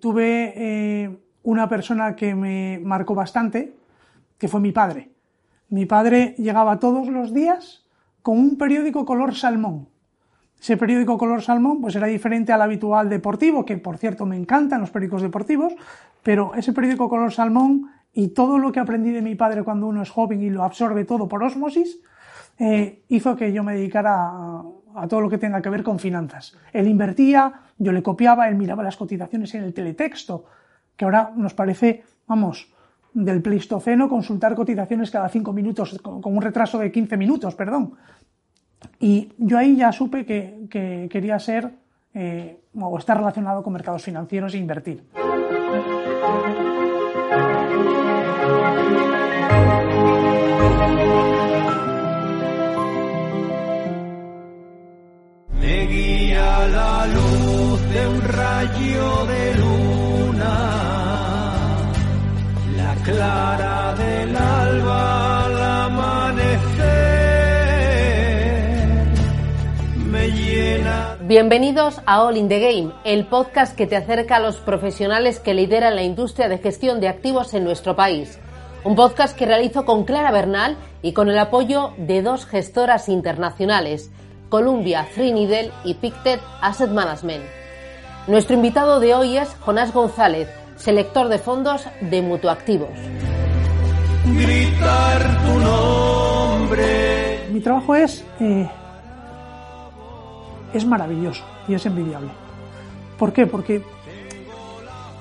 [0.00, 3.74] Tuve eh, una persona que me marcó bastante,
[4.38, 5.10] que fue mi padre.
[5.68, 7.84] Mi padre llegaba todos los días
[8.22, 9.88] con un periódico color salmón.
[10.60, 14.80] Ese periódico color salmón pues era diferente al habitual deportivo, que por cierto me encantan
[14.80, 15.74] los periódicos deportivos,
[16.22, 20.02] pero ese periódico color salmón y todo lo que aprendí de mi padre cuando uno
[20.02, 22.00] es joven y lo absorbe todo por osmosis,
[22.58, 24.62] eh, hizo que yo me dedicara a,
[24.94, 26.56] a, todo lo que tenga que ver con finanzas.
[26.72, 30.44] Él invertía, yo le copiaba, él miraba las cotizaciones en el teletexto,
[30.96, 32.72] que ahora nos parece, vamos,
[33.12, 37.94] del Pleistoceno consultar cotizaciones cada cinco minutos, con, con un retraso de 15 minutos, perdón.
[39.00, 41.72] Y yo ahí ya supe que, que quería ser
[42.14, 45.02] eh, o estar relacionado con mercados financieros e invertir.
[56.68, 60.54] La luz de un rayo de luna,
[62.76, 66.86] la clara del alba al amanecer,
[69.96, 71.16] me llena.
[71.22, 75.54] Bienvenidos a All in the Game, el podcast que te acerca a los profesionales que
[75.54, 78.38] lideran la industria de gestión de activos en nuestro país.
[78.84, 84.10] Un podcast que realizo con Clara Bernal y con el apoyo de dos gestoras internacionales,
[84.48, 87.44] Columbia Threadneedle y Pictet Asset Management.
[88.28, 92.90] Nuestro invitado de hoy es Jonás González, selector de fondos de Mutuactivos.
[94.24, 97.48] Gritar tu nombre.
[97.50, 98.68] Mi trabajo es, eh,
[100.72, 102.30] es maravilloso y es envidiable.
[103.18, 103.46] ¿Por qué?
[103.46, 103.82] Porque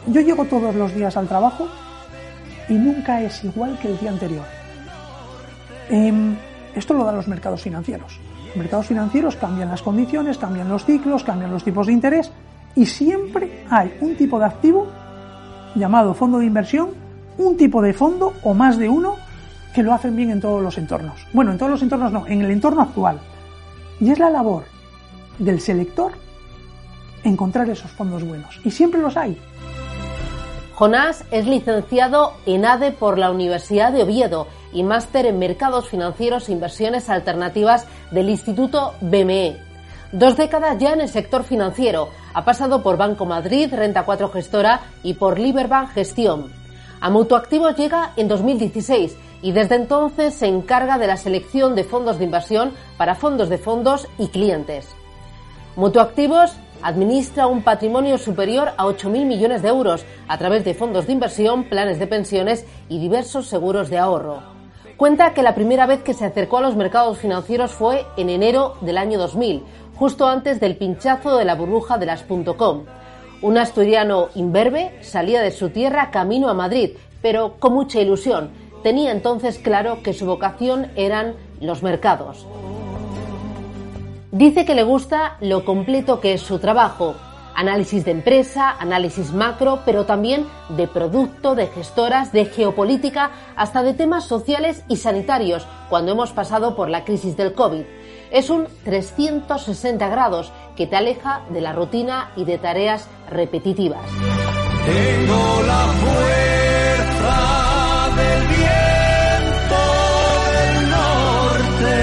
[0.08, 1.68] yo llego todos los días al trabajo
[2.70, 4.46] y nunca es igual que el día anterior.
[5.90, 6.36] Eh,
[6.76, 8.20] esto lo dan los mercados financieros.
[8.56, 12.32] Mercados financieros cambian las condiciones, cambian los ciclos, cambian los tipos de interés
[12.76, 14.88] y siempre hay un tipo de activo
[15.76, 16.90] llamado fondo de inversión,
[17.38, 19.16] un tipo de fondo o más de uno
[19.74, 21.28] que lo hacen bien en todos los entornos.
[21.34, 23.20] Bueno, en todos los entornos no, en el entorno actual.
[24.00, 24.64] Y es la labor
[25.38, 26.14] del selector
[27.24, 28.60] encontrar esos fondos buenos.
[28.64, 29.38] Y siempre los hay.
[30.76, 36.48] Jonás es licenciado en ADE por la Universidad de Oviedo y máster en Mercados Financieros
[36.48, 39.58] e Inversiones Alternativas del Instituto BME.
[40.12, 42.10] Dos décadas ya en el sector financiero.
[42.34, 46.52] Ha pasado por Banco Madrid, Renta 4 Gestora y por Liberbank Gestión.
[47.00, 52.20] A Mutuactivos llega en 2016 y desde entonces se encarga de la selección de fondos
[52.20, 54.90] de inversión para fondos de fondos y clientes.
[55.78, 61.14] Mutuactivos administra un patrimonio superior a 8.000 millones de euros a través de fondos de
[61.14, 64.55] inversión, planes de pensiones y diversos seguros de ahorro.
[64.98, 68.76] Cuenta que la primera vez que se acercó a los mercados financieros fue en enero
[68.80, 69.62] del año 2000,
[69.96, 72.86] justo antes del pinchazo de la burbuja de las .com.
[73.42, 76.92] Un asturiano imberbe salía de su tierra camino a Madrid,
[77.22, 78.52] pero con mucha ilusión.
[78.84, 82.48] Tenía entonces claro que su vocación eran los mercados.
[84.32, 87.16] Dice que le gusta lo completo que es su trabajo.
[87.56, 93.94] Análisis de empresa, análisis macro, pero también de producto, de gestoras, de geopolítica, hasta de
[93.94, 97.84] temas sociales y sanitarios, cuando hemos pasado por la crisis del COVID.
[98.32, 104.06] Es un 360 grados que te aleja de la rutina y de tareas repetitivas.
[104.86, 107.36] Tengo la fuerza
[108.18, 109.84] del viento
[110.52, 111.96] del norte.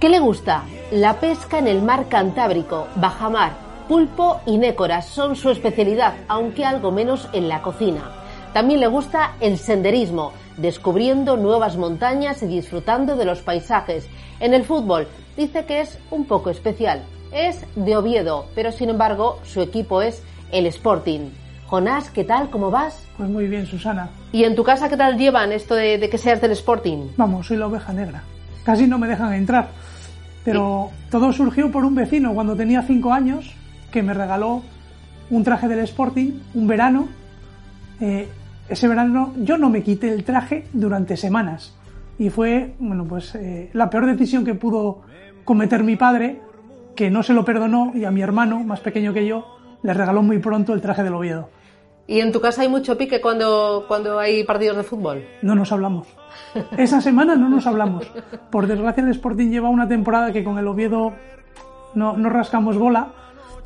[0.00, 0.64] ¿Qué le gusta?
[0.92, 3.52] La pesca en el mar Cantábrico, bajamar,
[3.88, 8.10] pulpo y nécoras son su especialidad, aunque algo menos en la cocina.
[8.54, 14.08] También le gusta el senderismo, descubriendo nuevas montañas y disfrutando de los paisajes.
[14.40, 15.06] En el fútbol
[15.36, 17.02] dice que es un poco especial.
[17.32, 20.22] Es de Oviedo, pero sin embargo su equipo es
[20.52, 21.28] el Sporting.
[21.66, 22.48] Jonás, ¿qué tal?
[22.48, 23.04] ¿Cómo vas?
[23.18, 24.08] Pues muy bien, Susana.
[24.32, 27.08] ¿Y en tu casa qué tal llevan esto de, de que seas del Sporting?
[27.18, 28.22] Vamos, soy la oveja negra.
[28.64, 29.68] Casi no me dejan entrar.
[30.50, 33.54] Pero todo surgió por un vecino cuando tenía cinco años
[33.90, 34.62] que me regaló
[35.28, 37.08] un traje del Sporting, un verano.
[38.00, 38.28] Eh,
[38.68, 41.74] ese verano yo no me quité el traje durante semanas.
[42.18, 45.02] Y fue, bueno, pues eh, la peor decisión que pudo
[45.44, 46.40] cometer mi padre,
[46.96, 49.44] que no se lo perdonó, y a mi hermano, más pequeño que yo,
[49.82, 51.50] le regaló muy pronto el traje del Oviedo.
[52.06, 55.26] ¿Y en tu casa hay mucho pique cuando, cuando hay partidos de fútbol?
[55.42, 56.08] No nos hablamos.
[56.76, 58.10] Esa semana no nos hablamos.
[58.50, 61.12] Por desgracia el Sporting lleva una temporada que con el Oviedo
[61.94, 63.08] no, no rascamos bola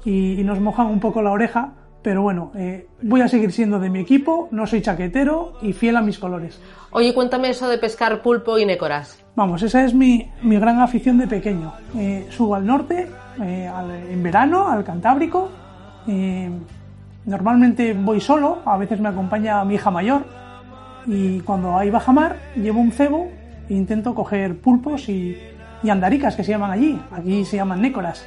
[0.05, 1.73] y, y, nos mojan un poco la oreja.
[2.03, 5.97] Pero bueno, eh, voy a seguir siendo de mi equipo, no soy chaquetero y fiel
[5.97, 6.61] a mis colores.
[6.91, 9.25] Oye, cuéntame eso de pescar pulpo y nécoras.
[9.37, 11.73] Vamos, esa es mi, mi gran afición de pequeño.
[11.97, 13.09] Eh, subo al norte,
[13.41, 15.49] eh, al, en verano, al Cantábrico,
[17.25, 20.25] Normalmente voy solo, a veces me acompaña mi hija mayor
[21.07, 23.29] y cuando hay bajamar llevo un cebo
[23.69, 25.37] e intento coger pulpos y,
[25.83, 28.27] y andaricas que se llaman allí, aquí se llaman nécoras.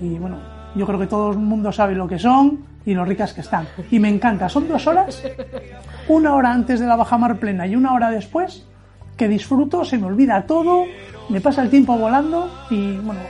[0.00, 0.38] Y bueno,
[0.74, 3.66] yo creo que todo el mundo sabe lo que son y lo ricas que están.
[3.90, 5.22] Y me encanta, son dos horas,
[6.08, 8.66] una hora antes de la bajamar plena y una hora después,
[9.16, 10.84] que disfruto, se me olvida todo,
[11.28, 13.20] me pasa el tiempo volando y bueno,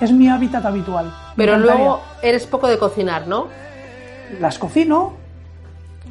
[0.00, 1.12] es mi hábitat habitual.
[1.36, 3.48] Pero luego eres poco de cocinar, ¿no?
[4.40, 5.14] las cocino,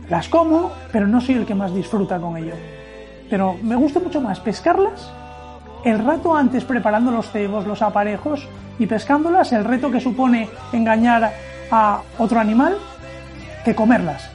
[0.09, 2.56] las como, pero no soy el que más disfruta con ello.
[3.30, 5.12] Pero me gusta mucho más pescarlas,
[5.83, 8.48] el rato antes preparando los cebos, los aparejos
[8.80, 11.33] y pescándolas, el reto que supone engañar
[11.71, 12.77] a otro animal,
[13.65, 14.30] que comerlas.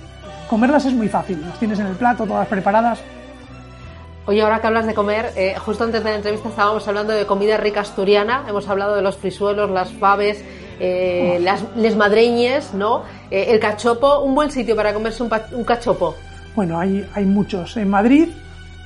[0.49, 3.01] Comerlas es muy fácil, las tienes en el plato, todas preparadas.
[4.27, 7.27] Oye, ahora que hablas de comer, eh, justo antes de la entrevista estábamos hablando de
[7.27, 10.45] comida rica asturiana, hemos hablado de los frisuelos, las faves,
[10.85, 13.03] eh, las les madreñes, ¿no?
[13.31, 16.15] Eh, el cachopo, un buen sitio para comerse un, un cachopo.
[16.57, 17.77] Bueno, hay, hay muchos.
[17.77, 18.29] En Madrid,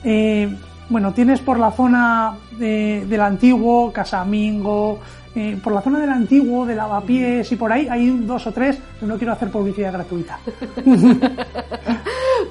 [0.04, 0.48] eh,
[0.88, 5.00] bueno, tienes por la zona de- del antiguo, Casamingo,
[5.34, 8.78] eh, por la zona del antiguo, de Lavapiés y por ahí hay dos o tres,
[9.00, 10.38] pero no quiero hacer publicidad gratuita.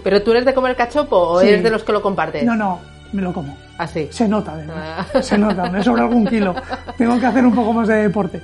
[0.04, 1.48] ¿Pero tú eres de comer cachopo o Sí.
[1.48, 2.44] eres de los que lo compartes?
[2.44, 2.80] No, no,
[3.16, 3.58] me lo como.
[3.78, 4.08] Así.
[4.12, 5.08] Se nota, además.
[5.14, 5.22] Ah.
[5.22, 6.54] Se nota, me sobra algún kilo.
[6.98, 8.42] Tengo que hacer un poco más de deporte.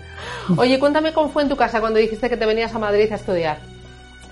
[0.57, 3.15] Oye, cuéntame cómo fue en tu casa cuando dijiste que te venías a Madrid a
[3.15, 3.59] estudiar.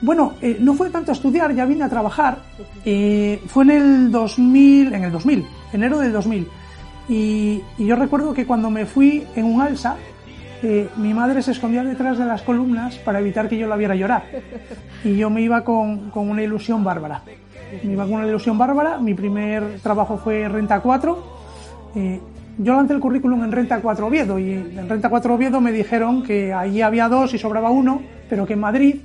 [0.01, 2.39] Bueno, eh, no fue tanto a estudiar, ya vine a trabajar.
[2.85, 6.47] Eh, fue en el 2000, en el 2000, enero del 2000.
[7.09, 9.97] Y, y yo recuerdo que cuando me fui en un alza,
[10.61, 13.95] eh, mi madre se escondía detrás de las columnas para evitar que yo la viera
[13.95, 14.23] llorar.
[15.03, 17.21] Y yo me iba con, con una ilusión bárbara.
[17.83, 18.97] Me iba con una ilusión bárbara.
[18.97, 21.17] Mi primer trabajo fue Renta 4.
[21.95, 22.19] Eh,
[22.57, 26.23] yo lancé el currículum en Renta 4 Oviedo y en Renta 4 Oviedo me dijeron
[26.23, 28.95] que allí había dos y sobraba uno, pero que en Madrid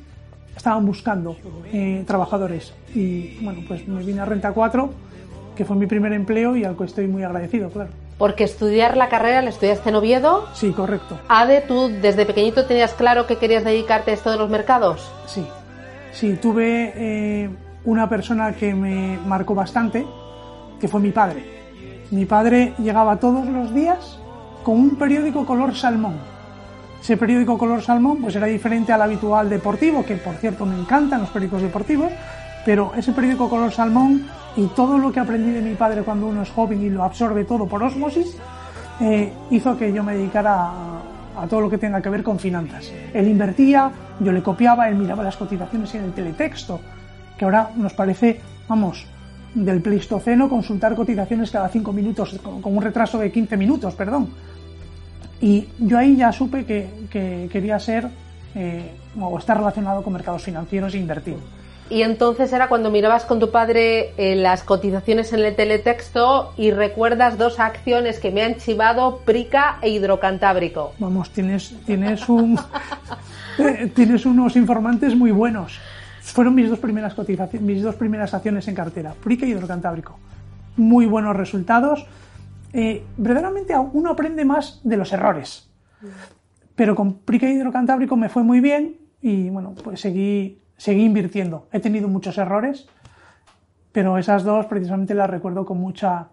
[0.57, 1.37] estaban buscando
[1.73, 2.75] eh, trabajadores.
[2.95, 4.91] Y bueno, pues me vine a Renta 4,
[5.55, 7.91] que fue mi primer empleo y al que estoy muy agradecido, claro.
[8.19, 10.47] Porque estudiar la carrera la estudiaste en Oviedo.
[10.55, 11.19] Sí, correcto.
[11.29, 15.11] Ade, ¿tú desde pequeñito tenías claro que querías dedicarte a esto de los mercados?
[15.27, 15.45] Sí.
[16.13, 17.51] Sí, tuve eh,
[17.85, 20.07] una persona que me marcó bastante,
[20.81, 21.45] que fue mi padre.
[22.11, 24.19] Mi padre llegaba todos los días
[24.63, 26.15] con un periódico color salmón.
[27.01, 31.21] Ese periódico color salmón pues era diferente al habitual deportivo, que por cierto me encantan
[31.21, 32.11] los periódicos deportivos,
[32.65, 34.27] pero ese periódico color salmón
[34.57, 37.45] y todo lo que aprendí de mi padre cuando uno es joven y lo absorbe
[37.45, 38.39] todo por osmosis,
[39.01, 41.03] eh, hizo que yo me dedicara a,
[41.43, 42.91] a todo lo que tenga que ver con finanzas.
[43.13, 43.91] Él invertía,
[44.21, 46.81] yo le copiaba, él miraba las cotizaciones en el teletexto,
[47.45, 49.05] que ahora nos parece, vamos,
[49.55, 54.31] del Pleistoceno consultar cotizaciones cada cinco minutos, con, un retraso de 15 minutos, perdón.
[55.41, 58.09] Y yo ahí ya supe que, que quería ser
[58.55, 61.37] eh, o estar relacionado con mercados financieros e invertir.
[61.91, 66.71] Y entonces era cuando mirabas con tu padre eh, las cotizaciones en el teletexto y
[66.71, 70.95] recuerdas dos acciones que me han chivado, Prica e Hidrocantábrico.
[70.99, 72.59] Vamos, tienes, tienes, un,
[73.95, 75.79] tienes unos informantes muy buenos.
[76.25, 80.19] Fueron mis dos primeras cotizaciones, mis dos primeras acciones en cartera, Prica y Hidrocantábrico.
[80.77, 82.07] Muy buenos resultados.
[82.73, 85.71] Eh, verdaderamente uno aprende más de los errores.
[86.75, 91.69] Pero con Prica y Hidrocantábrico me fue muy bien y bueno, pues seguí, seguí invirtiendo.
[91.71, 92.89] He tenido muchos errores,
[93.93, 96.29] pero esas dos precisamente las recuerdo con mucha,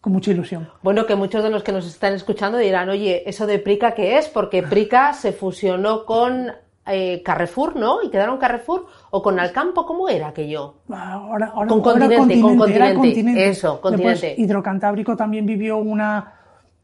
[0.00, 0.68] con mucha ilusión.
[0.82, 4.18] Bueno, que muchos de los que nos están escuchando dirán, oye, ¿eso de Prica qué
[4.18, 4.28] es?
[4.28, 6.52] Porque Prica se fusionó con
[6.90, 8.02] eh, Carrefour, ¿no?
[8.02, 8.86] ¿Y quedaron Carrefour?
[9.10, 9.84] ¿O con Alcampo?
[9.86, 10.74] ¿Cómo era aquello?
[10.90, 13.48] Ahora, ahora, Con ahora continente, con era continente.
[13.48, 14.34] Eso, Después, continente.
[14.40, 16.34] Hidrocantábrico también vivió una,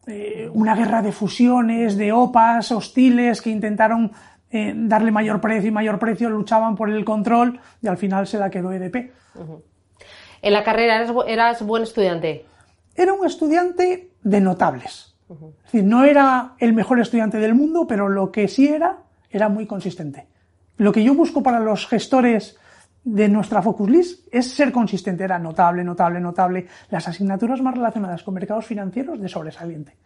[0.06, 4.12] eh, una guerra de fusiones, de OPAs hostiles que intentaron
[4.50, 8.38] eh, darle mayor precio y mayor precio, luchaban por el control y al final se
[8.38, 9.12] la quedó EDP.
[10.42, 12.44] En la carrera eras, bu- eras buen estudiante.
[12.94, 15.16] Era un estudiante de notables.
[15.30, 15.40] Es
[15.72, 18.98] decir, no era el mejor estudiante del mundo, pero lo que sí era,
[19.36, 20.26] era muy consistente.
[20.76, 22.58] Lo que yo busco para los gestores
[23.04, 25.24] de nuestra Focus List es ser consistente.
[25.24, 26.66] Era notable, notable, notable.
[26.90, 29.96] Las asignaturas más relacionadas con mercados financieros de sobresaliente.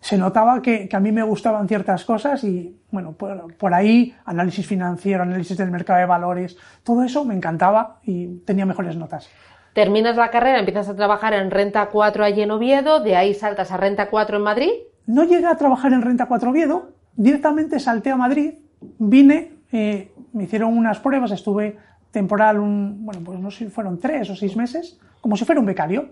[0.00, 4.14] Se notaba que, que a mí me gustaban ciertas cosas y, bueno, por, por ahí,
[4.26, 9.30] análisis financiero, análisis del mercado de valores, todo eso me encantaba y tenía mejores notas.
[9.72, 13.72] Terminas la carrera, empiezas a trabajar en Renta 4 allí en Oviedo, de ahí saltas
[13.72, 14.70] a Renta 4 en Madrid.
[15.06, 18.54] No llegué a trabajar en Renta 4 Oviedo, directamente salté a Madrid,
[18.98, 21.76] vine, eh, me hicieron unas pruebas, estuve
[22.10, 25.60] temporal, un, bueno, pues no sé si fueron tres o seis meses, como si fuera
[25.60, 26.08] un becario.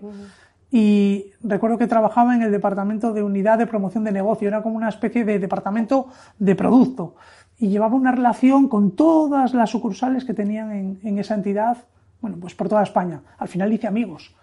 [0.71, 4.75] Y recuerdo que trabajaba en el departamento de unidad de promoción de negocio, era como
[4.75, 6.07] una especie de departamento
[6.39, 7.15] de producto.
[7.59, 11.77] y llevaba una relación con todas las sucursales que tenían en, en esa entidad,
[12.19, 13.21] bueno, pues por toda España.
[13.37, 14.35] Al final hice amigos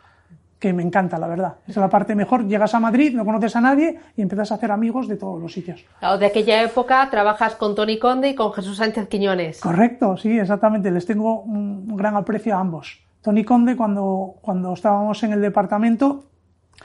[0.60, 1.56] que me encanta, la verdad.
[1.66, 2.46] Es la parte mejor.
[2.46, 5.52] Llegas a Madrid, no conoces a nadie y empiezas a hacer amigos de todos los
[5.52, 5.84] sitios.
[5.98, 9.60] Claro, de aquella época trabajas con Tony Conde y con Jesús Sánchez Quiñones.
[9.60, 10.90] Correcto, sí, exactamente.
[10.90, 13.00] Les tengo un gran aprecio a ambos.
[13.22, 16.24] Tony Conde, cuando, cuando estábamos en el departamento,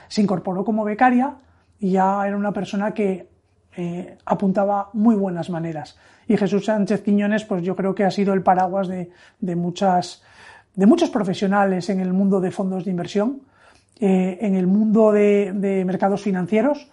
[0.08, 1.34] se incorporó como becaria
[1.78, 3.28] y ya era una persona que
[3.76, 5.98] eh, apuntaba muy buenas maneras.
[6.26, 10.22] Y Jesús Sánchez Quiñones, pues yo creo que ha sido el paraguas de, de muchas,
[10.74, 13.42] de muchos profesionales en el mundo de fondos de inversión
[14.00, 16.90] eh, en el mundo de, de, mercados financieros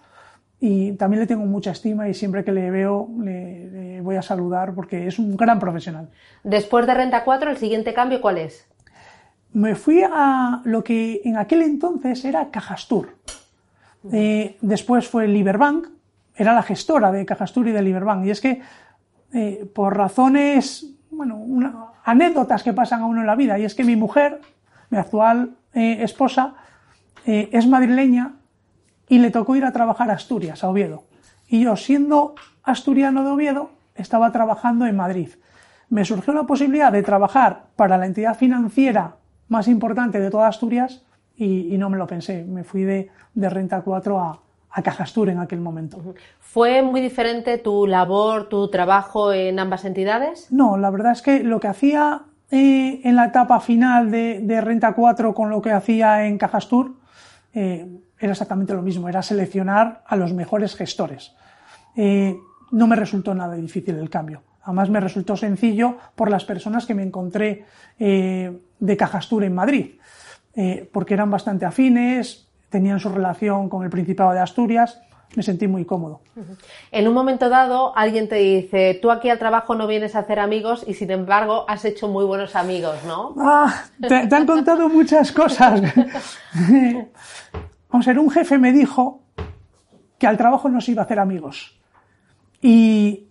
[0.60, 4.22] y también le tengo mucha estima y siempre que le veo le, le, voy a
[4.22, 6.08] saludar porque es un gran profesional.
[6.42, 8.66] Después de Renta 4, ¿el siguiente cambio cuál es?
[9.52, 13.16] Me fui a lo que en aquel entonces era Cajastur.
[14.12, 15.88] Eh, después fue Liberbank,
[16.34, 18.26] era la gestora de Cajastur y de Liberbank.
[18.26, 18.60] Y es que
[19.32, 23.74] eh, por razones, bueno, una, anécdotas que pasan a uno en la vida, y es
[23.74, 24.40] que mi mujer,
[24.90, 26.54] mi actual eh, esposa,
[27.26, 28.34] eh, es madrileña
[29.08, 31.04] y le tocó ir a trabajar a Asturias, a Oviedo.
[31.48, 35.30] Y yo, siendo asturiano de Oviedo, estaba trabajando en Madrid.
[35.88, 39.16] Me surgió la posibilidad de trabajar para la entidad financiera
[39.48, 41.04] más importante de toda Asturias
[41.36, 42.44] y, y no me lo pensé.
[42.44, 44.40] Me fui de, de Renta 4 a,
[44.74, 46.02] a Cajastur en aquel momento.
[46.40, 50.50] ¿Fue muy diferente tu labor, tu trabajo en ambas entidades?
[50.50, 54.60] No, la verdad es que lo que hacía eh, en la etapa final de, de,
[54.60, 56.96] Renta 4 con lo que hacía en Cajastur
[57.54, 57.86] eh,
[58.18, 61.34] era exactamente lo mismo, era seleccionar a los mejores gestores.
[61.96, 62.36] Eh,
[62.72, 64.42] no me resultó nada difícil el cambio.
[64.62, 67.64] Además me resultó sencillo por las personas que me encontré
[67.98, 69.96] eh, de Cajastur en Madrid,
[70.92, 75.00] porque eran bastante afines, tenían su relación con el Principado de Asturias,
[75.36, 76.20] me sentí muy cómodo.
[76.90, 80.38] En un momento dado, alguien te dice, tú aquí al trabajo no vienes a hacer
[80.38, 83.34] amigos y sin embargo has hecho muy buenos amigos, ¿no?
[83.38, 85.80] Ah, te, te han contado muchas cosas.
[87.90, 89.22] Vamos a ver, un jefe me dijo
[90.18, 91.78] que al trabajo no se iba a hacer amigos.
[92.60, 93.26] Y,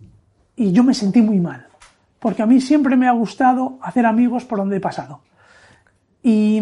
[0.56, 1.66] y yo me sentí muy mal,
[2.20, 5.20] porque a mí siempre me ha gustado hacer amigos por donde he pasado.
[6.22, 6.60] Y,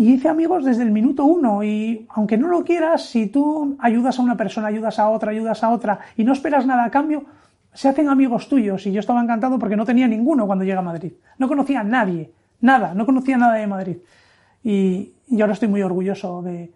[0.00, 4.18] y hice amigos desde el minuto uno y aunque no lo quieras, si tú ayudas
[4.18, 7.26] a una persona, ayudas a otra, ayudas a otra y no esperas nada a cambio,
[7.74, 10.80] se hacen amigos tuyos y yo estaba encantado porque no tenía ninguno cuando llegué a
[10.80, 11.12] Madrid.
[11.36, 13.98] No conocía a nadie, nada, no conocía nada de Madrid.
[14.64, 16.72] Y, y ahora estoy muy orgulloso de,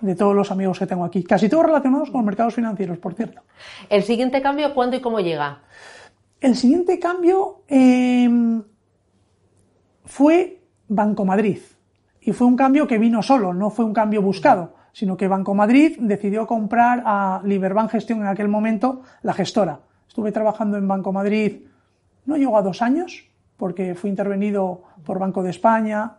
[0.00, 3.12] de todos los amigos que tengo aquí, casi todos relacionados con los mercados financieros, por
[3.12, 3.42] cierto.
[3.90, 5.58] ¿El siguiente cambio cuándo y cómo llega?
[6.40, 8.62] El siguiente cambio eh,
[10.06, 11.58] fue Banco Madrid.
[12.24, 15.54] Y fue un cambio que vino solo, no fue un cambio buscado, sino que Banco
[15.54, 19.80] Madrid decidió comprar a Liberbank Gestión en aquel momento, la gestora.
[20.08, 21.66] Estuve trabajando en Banco Madrid,
[22.24, 23.26] no llegó a dos años,
[23.58, 26.12] porque fui intervenido por Banco de España,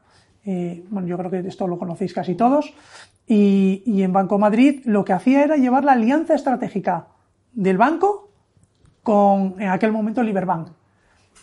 [0.46, 2.74] eh, bueno, yo creo que esto lo conocéis casi todos,
[3.26, 7.08] y, y, en Banco Madrid lo que hacía era llevar la alianza estratégica
[7.54, 8.30] del banco
[9.02, 10.68] con, en aquel momento, Liberbank.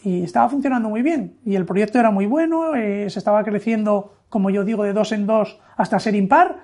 [0.05, 1.39] Y estaba funcionando muy bien.
[1.45, 5.13] Y el proyecto era muy bueno, eh, se estaba creciendo, como yo digo, de dos
[5.13, 6.59] en dos hasta ser impar,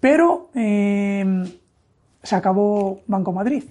[0.00, 1.44] pero eh,
[2.22, 3.64] se acabó Banco Madrid.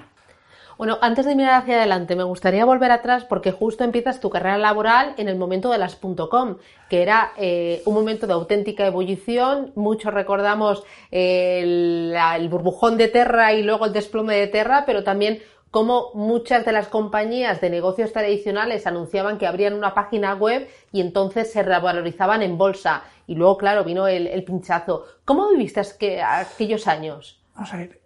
[0.81, 4.58] Bueno, antes de mirar hacia adelante, me gustaría volver atrás porque justo empiezas tu carrera
[4.58, 6.58] laboral en el momento de las .com,
[6.89, 9.74] que era eh, un momento de auténtica ebullición.
[9.75, 15.43] Muchos recordamos el, el, burbujón de Terra y luego el desplome de Terra, pero también
[15.72, 21.01] cómo muchas de las compañías de negocios tradicionales anunciaban que abrían una página web y
[21.01, 23.04] entonces se revalorizaban en bolsa.
[23.25, 25.06] Y luego, claro, vino el, el pinchazo.
[25.25, 25.82] ¿Cómo viviste
[26.24, 27.42] aquellos años?
[27.56, 28.01] Vamos a ver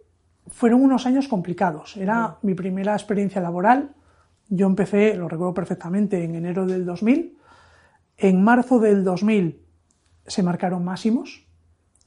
[0.47, 1.97] fueron unos años complicados.
[1.97, 3.95] Era mi primera experiencia laboral.
[4.49, 7.37] Yo empecé, lo recuerdo perfectamente, en enero del 2000.
[8.17, 9.61] En marzo del 2000
[10.25, 11.45] se marcaron máximos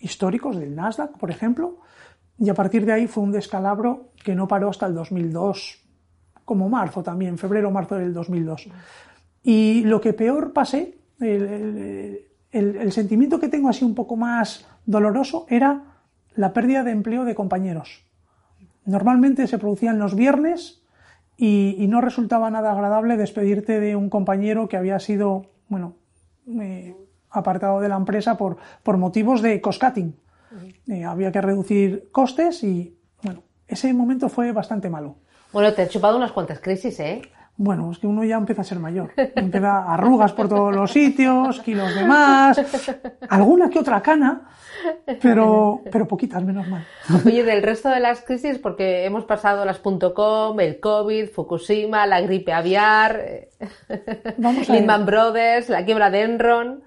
[0.00, 1.81] históricos del Nasdaq, por ejemplo,
[2.38, 5.85] y a partir de ahí fue un descalabro que no paró hasta el 2002,
[6.45, 8.68] como marzo también, febrero marzo del 2002.
[9.42, 15.83] Y lo que peor pasé, el, sentimiento que tengo así un poco más doloroso era
[16.35, 18.04] la pérdida de empleo de compañeros
[18.88, 20.80] Normalmente se producían los viernes
[21.37, 25.95] y, y, no resultaba nada agradable despedirte de un compañero que había sido, bueno,
[26.59, 26.97] eh,
[27.28, 30.14] apartado de la empresa por, por motivos de cost-cutting.
[30.88, 35.16] Eh, había que reducir costes y, bueno, ese momento fue bastante malo.
[35.52, 37.23] Bueno, te has chupado unas cuantas crisis, ¿eh?
[37.61, 39.12] Bueno, es que uno ya empieza a ser mayor.
[39.16, 42.59] Empieza arrugas por todos los sitios, kilos de más,
[43.28, 44.49] alguna que otra cana,
[45.21, 46.87] pero, pero poquitas, menos mal.
[47.26, 52.21] Oye, del resto de las crisis, porque hemos pasado las .com, el COVID, Fukushima, la
[52.21, 53.21] gripe aviar,
[54.38, 54.80] Vamos a ver.
[54.80, 56.85] Lehman Brothers, la quiebra de Enron.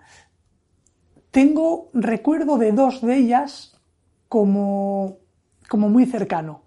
[1.32, 3.71] Tengo recuerdo de dos de ellas
[4.32, 5.18] como,
[5.68, 6.62] como muy cercano.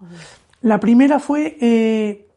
[0.60, 2.28] La primera fue eh,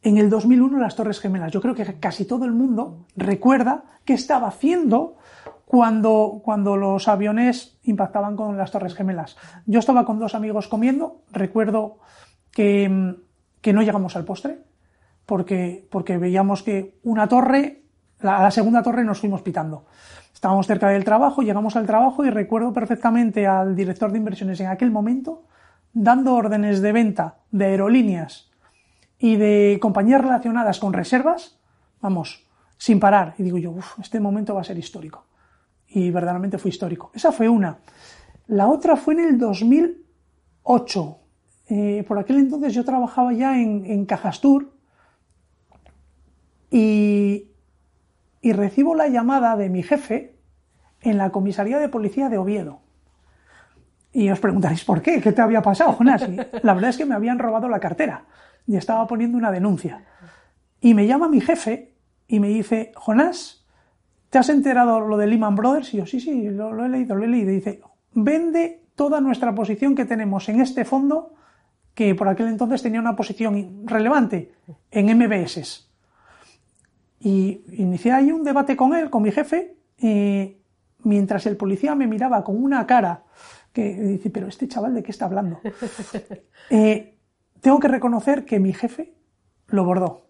[0.00, 1.52] en el 2001 las Torres Gemelas.
[1.52, 5.18] Yo creo que casi todo el mundo recuerda qué estaba haciendo
[5.66, 9.36] cuando, cuando los aviones impactaban con las Torres Gemelas.
[9.66, 11.98] Yo estaba con dos amigos comiendo, recuerdo
[12.50, 13.14] que,
[13.60, 14.60] que no llegamos al postre,
[15.26, 17.82] porque, porque veíamos que una torre,
[18.20, 19.84] a la segunda torre nos fuimos pitando.
[20.42, 24.66] Estábamos cerca del trabajo, llegamos al trabajo y recuerdo perfectamente al director de inversiones en
[24.66, 25.44] aquel momento
[25.92, 28.50] dando órdenes de venta de aerolíneas
[29.20, 31.60] y de compañías relacionadas con reservas,
[32.00, 32.44] vamos,
[32.76, 33.36] sin parar.
[33.38, 35.28] Y digo yo, uff, este momento va a ser histórico.
[35.86, 37.12] Y verdaderamente fue histórico.
[37.14, 37.78] Esa fue una.
[38.48, 41.18] La otra fue en el 2008.
[41.68, 44.72] Eh, por aquel entonces yo trabajaba ya en, en Cajastur
[46.68, 47.46] y,
[48.40, 50.31] y recibo la llamada de mi jefe
[51.02, 52.80] en la comisaría de policía de Oviedo.
[54.12, 55.20] Y os preguntaréis, ¿por qué?
[55.20, 56.28] ¿Qué te había pasado, Jonás?
[56.28, 58.24] Y la verdad es que me habían robado la cartera
[58.66, 60.04] y estaba poniendo una denuncia.
[60.80, 61.94] Y me llama mi jefe
[62.28, 63.66] y me dice, Jonás,
[64.30, 65.94] ¿te has enterado lo de Lehman Brothers?
[65.94, 67.50] Y yo, sí, sí, lo, lo he leído, lo he leído.
[67.50, 67.80] Y dice,
[68.12, 71.34] vende toda nuestra posición que tenemos en este fondo,
[71.94, 74.52] que por aquel entonces tenía una posición relevante
[74.90, 75.88] en MBS.
[77.20, 80.61] Y inicié ahí un debate con él, con mi jefe, eh,
[81.04, 83.24] mientras el policía me miraba con una cara
[83.72, 85.60] que dice, pero este chaval de qué está hablando.
[86.70, 87.18] Eh,
[87.60, 89.12] tengo que reconocer que mi jefe
[89.66, 90.26] lo bordó,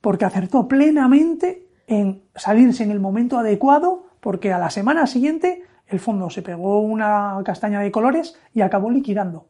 [0.00, 5.98] porque acertó plenamente en salirse en el momento adecuado, porque a la semana siguiente el
[5.98, 9.48] fondo se pegó una castaña de colores y acabó liquidando.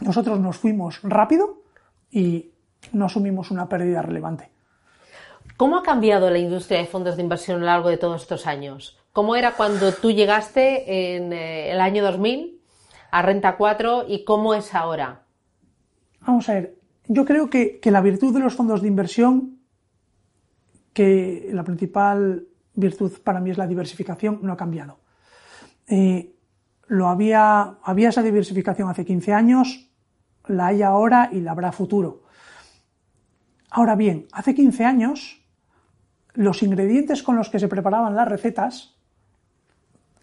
[0.00, 1.62] Nosotros nos fuimos rápido
[2.10, 2.52] y
[2.92, 4.50] no asumimos una pérdida relevante.
[5.56, 8.46] ¿Cómo ha cambiado la industria de fondos de inversión a lo largo de todos estos
[8.46, 9.01] años?
[9.12, 12.58] ¿Cómo era cuando tú llegaste en eh, el año 2000
[13.10, 15.24] a Renta 4 y cómo es ahora?
[16.20, 19.58] Vamos a ver, yo creo que, que la virtud de los fondos de inversión,
[20.94, 24.98] que la principal virtud para mí es la diversificación, no ha cambiado.
[25.88, 26.34] Eh,
[26.86, 29.90] lo había, había esa diversificación hace 15 años,
[30.46, 32.22] la hay ahora y la habrá futuro.
[33.70, 35.42] Ahora bien, hace 15 años
[36.32, 38.96] los ingredientes con los que se preparaban las recetas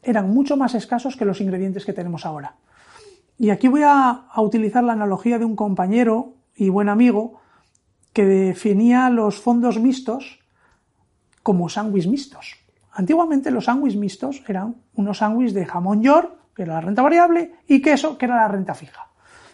[0.04, 2.56] eran mucho más escasos que los ingredientes que tenemos ahora.
[3.38, 7.40] Y aquí voy a, utilizar la analogía de un compañero y buen amigo
[8.12, 10.40] que definía los fondos mixtos
[11.42, 12.58] como sándwiches mixtos.
[12.92, 17.56] Antiguamente los sándwiches mixtos eran unos sándwiches de jamón york, que era la renta variable,
[17.68, 19.08] y queso, que era la renta fija.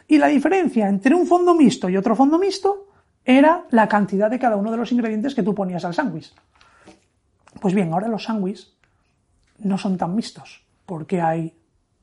[0.08, 2.88] Y la diferencia entre un fondo mixto y otro fondo mixto
[3.24, 6.34] era la cantidad de cada uno de los ingredientes que tú ponías al sándwich.
[7.60, 8.75] Pues bien, ahora los sándwiches
[9.60, 11.58] no son tan mixtos, porque hay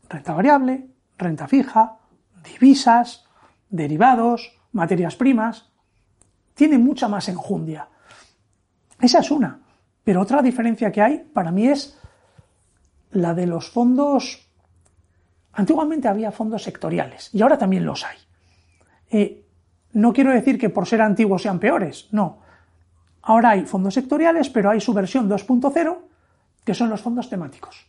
[0.08, 0.88] renta variable,
[1.18, 1.98] renta fija,
[2.44, 3.24] divisas,
[3.68, 5.70] derivados, materias primas.
[6.54, 7.88] Tiene mucha más enjundia.
[9.00, 9.60] Esa es una.
[10.04, 11.98] Pero otra diferencia que hay para mí es
[13.12, 14.48] la de los fondos.
[15.52, 18.18] Antiguamente había fondos sectoriales y ahora también los hay.
[19.10, 19.46] Eh,
[19.92, 22.40] no quiero decir que por ser antiguos sean peores, no.
[23.22, 25.98] Ahora hay fondos sectoriales, pero hay su versión 2.0,
[26.64, 27.86] que son los fondos temáticos.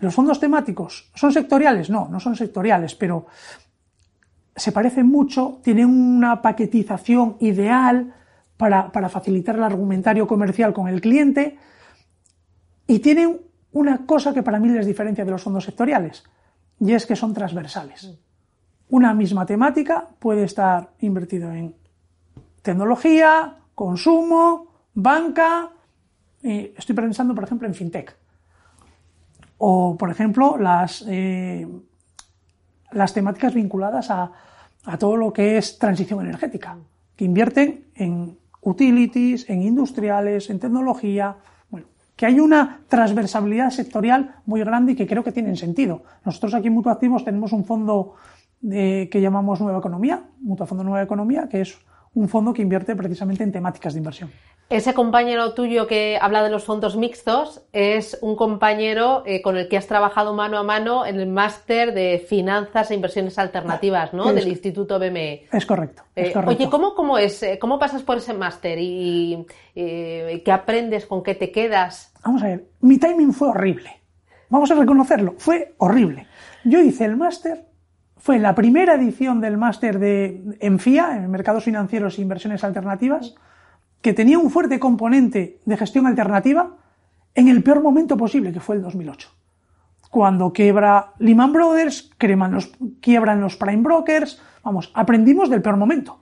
[0.00, 1.90] ¿Los fondos temáticos son sectoriales?
[1.90, 3.26] No, no son sectoriales, pero
[4.56, 8.14] se parecen mucho, tienen una paquetización ideal
[8.56, 11.58] para, para, facilitar el argumentario comercial con el cliente
[12.86, 13.40] y tienen
[13.72, 16.24] una cosa que para mí les diferencia de los fondos sectoriales,
[16.80, 18.18] y es que son transversales.
[18.88, 21.76] Una misma temática puede estar invertido en
[22.62, 25.70] tecnología, consumo, banca,
[26.42, 28.16] eh, estoy pensando, por ejemplo, en fintech.
[29.58, 31.66] O, por ejemplo, las, eh,
[32.92, 34.32] las temáticas vinculadas a,
[34.84, 36.78] a, todo lo que es transición energética,
[37.14, 41.36] que invierten en utilities, en industriales, en tecnología.
[41.68, 46.04] Bueno, que hay una transversalidad sectorial muy grande y que creo que tienen sentido.
[46.24, 48.14] Nosotros aquí en Mutuactivos tenemos un fondo
[48.60, 51.78] de, que llamamos Nueva Economía, Mutuafondo Nueva Economía, que es
[52.14, 54.30] un fondo que invierte precisamente en temáticas de inversión.
[54.70, 59.68] Ese compañero tuyo que habla de los fondos mixtos es un compañero eh, con el
[59.68, 64.28] que has trabajado mano a mano en el máster de finanzas e inversiones alternativas, ¿no?
[64.28, 65.48] Es- Del Instituto BME.
[65.52, 66.04] Es correcto.
[66.14, 67.42] es Eh, oye, ¿cómo, ¿cómo es?
[67.42, 68.78] Eh, ¿Cómo pasas por ese máster?
[68.80, 71.04] ¿Y qué aprendes?
[71.04, 72.12] ¿Con qué te quedas?
[72.24, 73.90] Vamos a ver, mi timing fue horrible.
[74.50, 76.28] Vamos a reconocerlo, fue horrible.
[76.62, 77.64] Yo hice el máster,
[78.16, 83.34] fue la primera edición del máster de en FIA, en Mercados Financieros e Inversiones Alternativas,
[84.02, 86.76] que tenía un fuerte componente de gestión alternativa
[87.34, 89.28] en el peor momento posible, que fue el 2008.
[90.10, 92.10] Cuando quiebra Lehman Brothers,
[92.52, 96.20] los- quiebran los prime brokers, vamos, aprendimos del peor momento.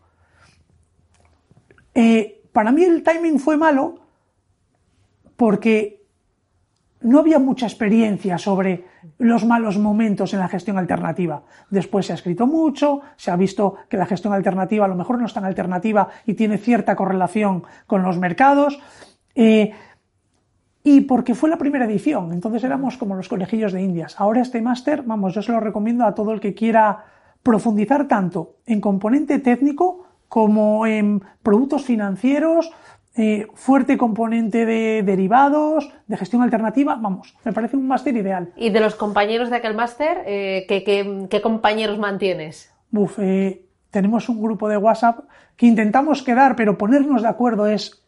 [1.95, 4.01] Eh, para mí el timing fue malo
[5.37, 5.98] porque
[7.01, 8.85] no había mucha experiencia sobre
[9.19, 11.43] los malos momentos en la gestión alternativa.
[11.71, 15.19] Después se ha escrito mucho, se ha visto que la gestión alternativa a lo mejor
[15.19, 18.81] no es tan alternativa y tiene cierta correlación con los mercados.
[19.35, 19.73] Eh,
[20.83, 24.19] y porque fue la primera edición, entonces éramos como los conejillos de Indias.
[24.19, 27.05] Ahora este máster, vamos, yo se lo recomiendo a todo el que quiera
[27.43, 32.71] profundizar tanto en componente técnico como en productos financieros,
[33.21, 38.53] eh, fuerte componente de derivados, de gestión alternativa, vamos, me parece un máster ideal.
[38.55, 42.73] Y de los compañeros de aquel máster, eh, ¿qué, qué, qué compañeros mantienes?
[42.93, 45.25] Uf, eh, tenemos un grupo de WhatsApp
[45.57, 48.05] que intentamos quedar, pero ponernos de acuerdo es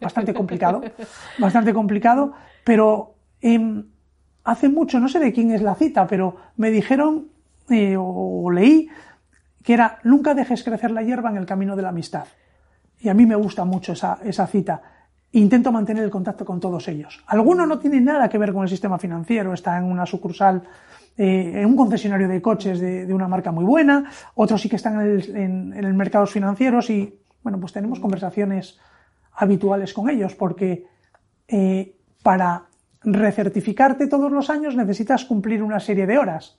[0.00, 0.82] bastante complicado,
[1.38, 2.32] bastante complicado,
[2.64, 3.84] pero em,
[4.42, 7.28] hace mucho, no sé de quién es la cita, pero me dijeron
[7.96, 8.88] o leí
[9.62, 12.24] que era nunca dejes crecer la hierba en el camino de la amistad.
[13.00, 14.82] Y a mí me gusta mucho esa, esa cita.
[15.32, 17.22] Intento mantener el contacto con todos ellos.
[17.26, 20.62] Alguno no tiene nada que ver con el sistema financiero, está en una sucursal,
[21.16, 24.94] eh, en un concesionario de coches de, una marca muy buena, otros sí que están
[24.94, 28.78] en el, en, en mercados financieros y, bueno, pues tenemos conversaciones
[29.32, 30.86] habituales con ellos, porque
[31.48, 32.64] eh, para
[33.02, 36.58] recertificarte todos los años necesitas cumplir una serie de horas.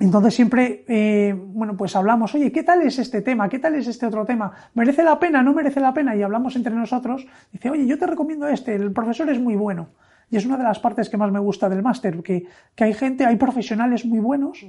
[0.00, 3.48] Entonces siempre, eh, bueno, pues hablamos, oye, ¿qué tal es este tema?
[3.48, 4.52] ¿Qué tal es este otro tema?
[4.74, 5.42] ¿Merece la pena?
[5.42, 6.14] ¿No merece la pena?
[6.14, 7.26] Y hablamos entre nosotros.
[7.52, 9.88] Dice, oye, yo te recomiendo este, el profesor es muy bueno.
[10.30, 12.94] Y es una de las partes que más me gusta del máster, que, que hay
[12.94, 14.64] gente, hay profesionales muy buenos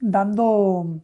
[0.00, 1.00] dando,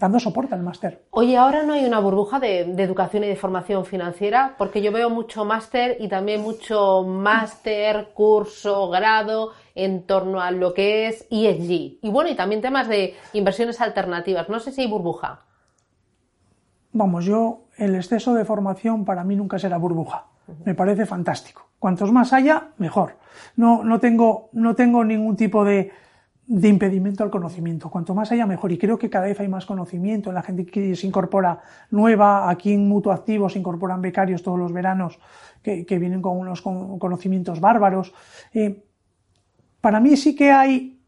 [0.00, 1.04] dando soporte al máster.
[1.10, 4.90] Oye, ahora no hay una burbuja de, de, educación y de formación financiera, porque yo
[4.90, 11.26] veo mucho máster y también mucho máster, curso, grado en torno a lo que es
[11.30, 11.98] ESG.
[12.02, 14.48] Y bueno, y también temas de inversiones alternativas.
[14.48, 15.40] No sé si hay burbuja.
[16.92, 20.26] Vamos, yo, el exceso de formación para mí nunca será burbuja.
[20.64, 21.68] Me parece fantástico.
[21.78, 23.16] Cuantos más haya, mejor.
[23.56, 25.92] No, no, tengo, no tengo ningún tipo de,
[26.52, 27.88] de impedimento al conocimiento.
[27.90, 28.72] Cuanto más haya, mejor.
[28.72, 30.32] Y creo que cada vez hay más conocimiento.
[30.32, 31.60] La gente que se incorpora
[31.92, 35.20] nueva, aquí en Mutuo Activo se incorporan becarios todos los veranos
[35.62, 38.12] que, que vienen con unos con conocimientos bárbaros.
[38.52, 38.82] Eh,
[39.80, 40.98] para mí sí que hay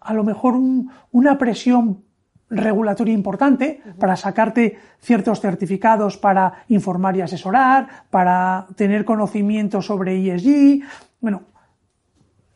[0.00, 2.04] a lo mejor un, una presión
[2.50, 10.82] regulatoria importante para sacarte ciertos certificados para informar y asesorar, para tener conocimiento sobre ESG.
[11.22, 11.44] Bueno,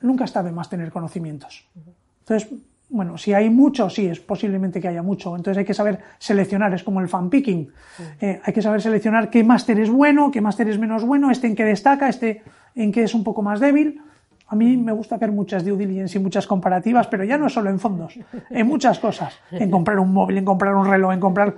[0.05, 1.67] nunca está de más tener conocimientos.
[2.21, 2.49] Entonces,
[2.89, 5.35] bueno, si hay mucho, sí, es posiblemente que haya mucho.
[5.35, 7.71] Entonces hay que saber seleccionar, es como el fan picking.
[8.21, 11.47] Eh, hay que saber seleccionar qué máster es bueno, qué máster es menos bueno, este
[11.47, 12.43] en qué destaca, este
[12.75, 14.01] en qué es un poco más débil.
[14.47, 17.71] A mí me gusta hacer muchas due diligence y muchas comparativas, pero ya no solo
[17.71, 18.15] en fondos,
[18.51, 19.35] en muchas cosas.
[19.51, 21.57] En comprar un móvil, en comprar un reloj, en comprar...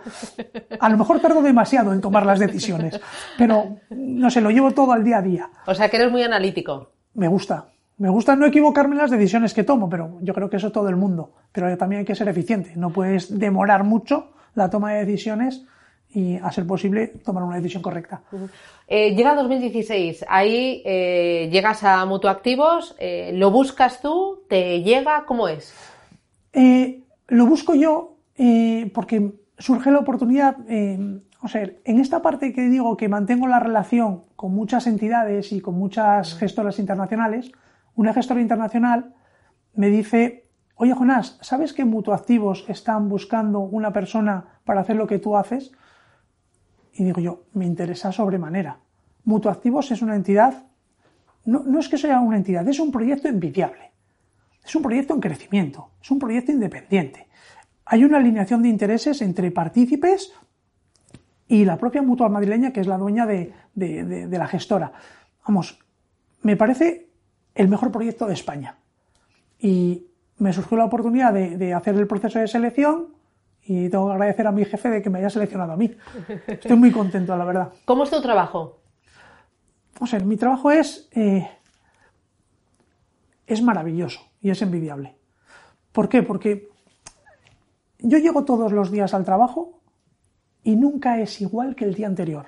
[0.79, 3.01] A lo mejor tardo demasiado en tomar las decisiones,
[3.37, 5.51] pero no sé, lo llevo todo al día a día.
[5.67, 6.93] O sea que eres muy analítico.
[7.15, 7.67] Me gusta.
[7.99, 10.89] Me gusta no equivocarme en las decisiones que tomo, pero yo creo que eso todo
[10.89, 11.33] el mundo.
[11.53, 12.73] Pero también hay que ser eficiente.
[12.77, 15.65] No puedes demorar mucho la toma de decisiones
[16.11, 18.23] y, a ser posible, tomar una decisión correcta.
[18.33, 18.51] Uh -huh.
[18.89, 24.43] eh, llega 2016, ahí eh, llegas a Mutuactivos, eh, ¿lo buscas tú?
[24.49, 25.25] ¿Te llega?
[25.27, 25.75] ¿Cómo es?
[26.53, 28.13] Eh, lo busco yo
[28.93, 30.57] porque surge la oportunidad,
[31.43, 35.63] o sea, en esta parte que digo que mantengo la relación con muchas entidades y
[35.63, 37.51] con muchas gestoras internacionales,
[37.97, 39.15] una gestora internacional
[39.75, 45.19] me dice, oye Jonás, ¿sabes que Mutuactivos están buscando una persona para hacer lo que
[45.19, 45.73] tú haces?
[46.93, 48.79] Y digo yo, me interesa sobremanera.
[49.25, 50.67] Mutuactivos es una entidad,
[51.45, 53.93] no, no, es que sea una entidad, es un proyecto envidiable.
[54.65, 57.29] Es un proyecto en crecimiento, es un proyecto independiente.
[57.85, 60.33] Hay una alineación de intereses entre partícipes
[61.47, 64.93] y la propia mutua madrileña, que es la dueña de, de, de, de la gestora.
[65.47, 65.79] Vamos,
[66.43, 67.06] me parece
[67.57, 68.77] el mejor proyecto de España.
[69.59, 70.07] Y
[70.38, 73.16] me surgió la oportunidad de, de hacer el proceso de selección
[73.69, 75.90] Y tengo que agradecer a mi jefe de que me haya seleccionado a mí.
[76.47, 77.73] Estoy muy contento, la verdad.
[77.85, 78.79] ¿Cómo es tu trabajo?
[79.99, 81.51] O sea, mi trabajo es, eh,
[83.47, 85.16] es maravilloso y es envidiable.
[85.90, 86.23] ¿Por qué?
[86.23, 86.69] Porque
[87.99, 89.81] yo llego todos los días al trabajo
[90.62, 92.47] y nunca es igual que el día anterior.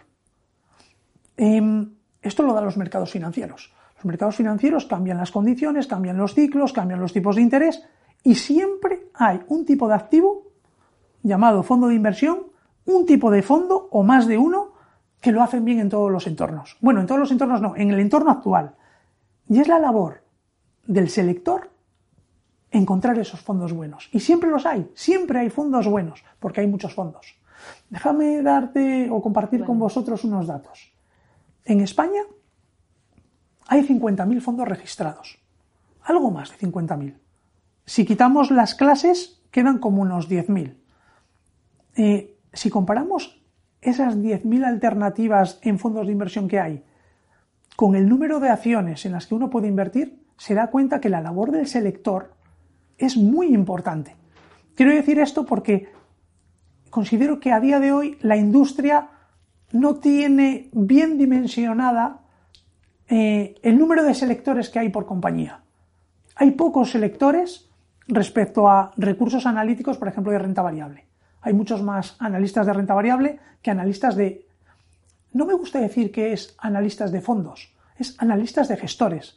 [1.36, 3.72] Em, esto lo dan los mercados financieros.
[3.98, 7.82] Los mercados financieros cambian las condiciones, cambian los ciclos, cambian los tipos de interés
[8.22, 10.44] y siempre hay un tipo de activo
[11.24, 12.46] llamado fondo de inversión,
[12.86, 14.72] un tipo de fondo o más de uno
[15.20, 16.76] que lo hacen bien en todos los entornos.
[16.80, 18.76] Bueno, en todos los entornos no, en el entorno actual.
[19.48, 20.22] Y es la labor
[20.86, 21.70] del selector
[22.70, 24.08] encontrar esos fondos buenos.
[24.12, 27.36] Y siempre los hay, siempre hay fondos buenos, porque hay muchos fondos.
[27.90, 30.92] Déjame darte o compartir con vosotros unos datos.
[31.64, 32.22] En España
[33.68, 35.38] hay 50.000 fondos registrados,
[36.02, 37.14] algo más de 50.000.
[37.84, 40.74] Si quitamos las clases, quedan como unos 10.000.
[41.96, 43.40] Eh, si comparamos
[43.80, 46.82] esas 10.000 alternativas en fondos de inversión que hay
[47.76, 51.10] con el número de acciones en las que uno puede invertir, se da cuenta que
[51.10, 52.32] la labor del selector
[52.96, 54.16] es muy importante.
[54.74, 55.88] Quiero decir esto porque
[56.90, 59.10] considero que a día de hoy la industria
[59.72, 62.22] no tiene bien dimensionada
[63.08, 65.60] eh, el número de selectores que hay por compañía.
[66.36, 67.68] Hay pocos selectores
[68.06, 71.06] respecto a recursos analíticos, por ejemplo, de renta variable.
[71.40, 74.46] Hay muchos más analistas de renta variable que analistas de...
[75.32, 79.36] No me gusta decir que es analistas de fondos, es analistas de gestores.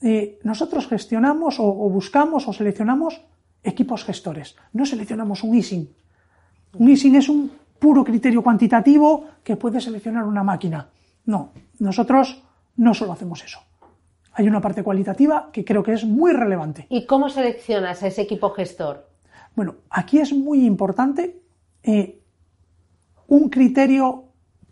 [0.00, 3.20] Eh, nosotros gestionamos o, buscamos o seleccionamos
[3.62, 5.88] equipos gestores, no seleccionamos un easing.
[6.78, 10.88] Un easing es un puro criterio cuantitativo que puede seleccionar una máquina.
[11.26, 12.42] No, nosotros
[12.78, 13.60] no solo hacemos eso.
[14.32, 16.86] Hay una parte cualitativa que creo que es muy relevante.
[16.88, 19.08] ¿Y cómo seleccionas a ese equipo gestor?
[19.54, 21.42] Bueno, aquí es muy importante
[21.82, 22.22] eh,
[23.26, 24.24] un criterio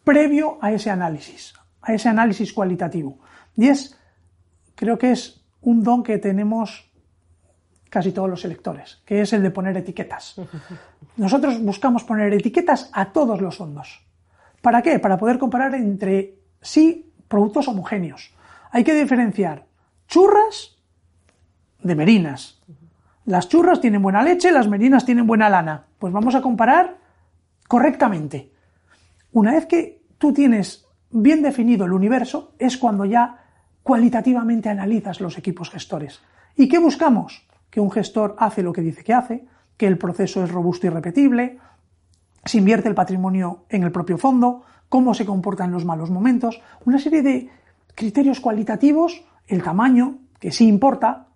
[0.04, 3.18] previo a ese análisis, a ese análisis cualitativo.
[3.56, 3.98] Y es
[4.76, 6.88] creo que es un don que tenemos
[7.90, 10.36] casi todos los electores, que es el de poner etiquetas.
[11.16, 14.06] Nosotros buscamos poner etiquetas a todos los fondos.
[14.62, 15.00] ¿Para qué?
[15.00, 18.34] Para poder comparar entre sí productos homogéneos.
[18.70, 19.66] Hay que diferenciar
[20.08, 20.76] churras
[21.82, 22.60] de merinas.
[23.24, 25.86] Las churras tienen buena leche, las merinas tienen buena lana.
[25.98, 26.98] Pues vamos a comparar
[27.68, 28.52] correctamente.
[29.32, 33.44] Una vez que tú tienes bien definido el universo, es cuando ya
[33.82, 36.20] cualitativamente analizas los equipos gestores.
[36.56, 37.46] ¿Y qué buscamos?
[37.70, 40.90] Que un gestor hace lo que dice que hace, que el proceso es robusto y
[40.90, 41.58] repetible,
[42.44, 46.60] se invierte el patrimonio en el propio fondo, cómo se comporta en los malos momentos,
[46.84, 47.50] una serie de
[47.94, 51.28] criterios cualitativos, el tamaño, que sí importa,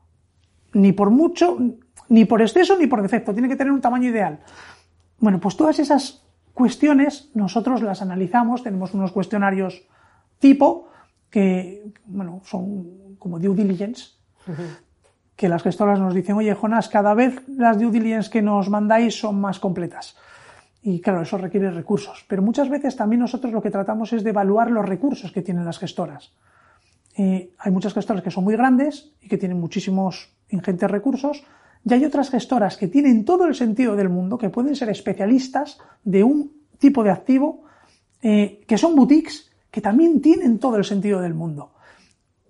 [0.72, 1.58] ni por mucho,
[2.08, 4.40] ni por exceso, ni por defecto, tiene que tener un tamaño ideal.
[5.18, 9.82] Bueno, pues todas esas cuestiones nosotros las analizamos, tenemos unos cuestionarios
[10.38, 10.88] tipo,
[11.30, 14.12] que, bueno, son como due diligence,
[15.36, 19.18] que las gestoras nos dicen, oye, Jonas, cada vez las due diligence que nos mandáis
[19.18, 20.16] son más completas.
[20.82, 22.24] Y claro, eso requiere recursos.
[22.26, 25.64] Pero muchas veces también nosotros lo que tratamos es de evaluar los recursos que tienen
[25.64, 26.32] las gestoras.
[27.16, 31.44] Eh, hay muchas gestoras que son muy grandes y que tienen muchísimos ingentes recursos,
[31.84, 35.78] y hay otras gestoras que tienen todo el sentido del mundo, que pueden ser especialistas
[36.04, 37.64] de un tipo de activo,
[38.22, 41.72] eh, que son boutiques que también tienen todo el sentido del mundo.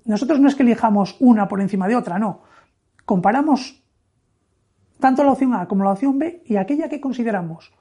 [0.05, 2.43] Nosotros no es que elijamos una por encima de otra, no.
[3.05, 3.83] Comparamos
[4.99, 7.73] tanto la opción A como la opción B y aquella que consideramos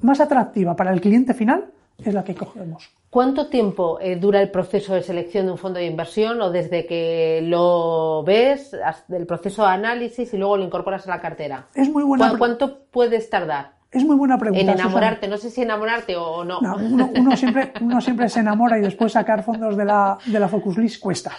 [0.00, 1.66] más atractiva para el cliente final
[2.04, 2.90] es la que cogemos.
[3.10, 6.86] ¿Cuánto tiempo eh, dura el proceso de selección de un fondo de inversión o desde
[6.86, 8.76] que lo ves,
[9.08, 11.66] el proceso de análisis y luego lo incorporas a la cartera?
[11.74, 12.36] Es muy buena.
[12.36, 13.78] ¿Cuánto puedes tardar?
[13.90, 14.60] Es muy buena pregunta.
[14.60, 16.60] En enamorarte, no sé si enamorarte o no.
[16.60, 20.76] uno, siempre, uno siempre se enamora y después sacar fondos de la, de la Focus
[20.76, 21.32] List cuesta,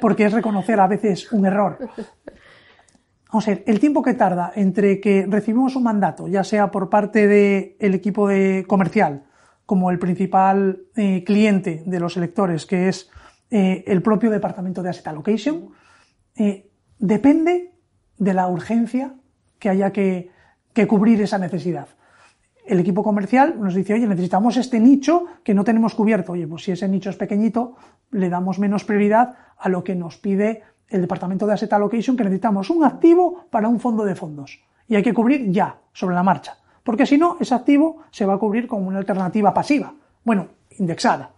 [0.00, 1.78] porque es reconocer a veces un error.
[3.34, 6.88] Vamos a ver, el tiempo que tarda entre que recibimos un mandato, ya sea por
[6.88, 9.24] parte del equipo de comercial,
[9.66, 13.10] como el principal eh, cliente de los electores, que es
[13.50, 15.70] eh, el propio departamento de Asset Allocation,
[16.36, 16.70] eh,
[17.00, 17.72] depende
[18.18, 19.16] de la urgencia
[19.58, 20.30] que haya que,
[20.72, 21.88] que cubrir esa necesidad.
[22.64, 26.32] El equipo comercial nos dice, oye, necesitamos este nicho que no tenemos cubierto.
[26.32, 27.74] Oye, pues si ese nicho es pequeñito,
[28.12, 32.24] le damos menos prioridad a lo que nos pide el departamento de Asset Allocation, que
[32.24, 34.60] necesitamos un activo para un fondo de fondos.
[34.86, 36.58] Y hay que cubrir ya, sobre la marcha.
[36.82, 39.94] Porque si no, ese activo se va a cubrir como una alternativa pasiva.
[40.22, 41.30] Bueno, indexada.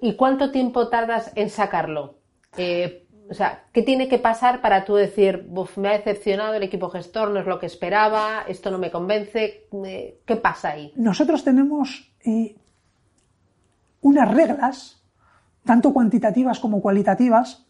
[0.00, 2.14] ¿Y cuánto tiempo tardas en sacarlo?
[2.56, 5.46] Eh, O sea, ¿qué tiene que pasar para tú decir,
[5.76, 9.68] me ha decepcionado el equipo gestor, no es lo que esperaba, esto no me convence?
[9.84, 10.94] Eh, ¿Qué pasa ahí?
[10.96, 12.56] Nosotros tenemos eh,
[14.00, 15.04] unas reglas,
[15.62, 17.67] tanto cuantitativas como cualitativas,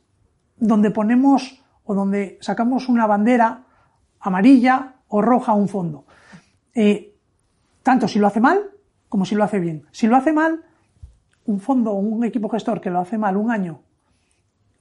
[0.58, 3.64] donde ponemos o donde sacamos una bandera
[4.20, 6.04] amarilla o roja a un fondo.
[6.74, 7.14] Eh,
[7.82, 8.70] tanto si lo hace mal
[9.08, 9.86] como si lo hace bien.
[9.90, 10.64] Si lo hace mal,
[11.46, 13.80] un fondo o un equipo gestor que lo hace mal un año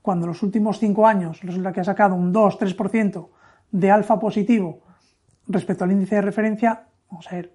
[0.07, 3.27] cuando los últimos cinco años resulta que ha sacado un 2-3%
[3.73, 4.79] de alfa positivo
[5.49, 7.53] respecto al índice de referencia, vamos a ver,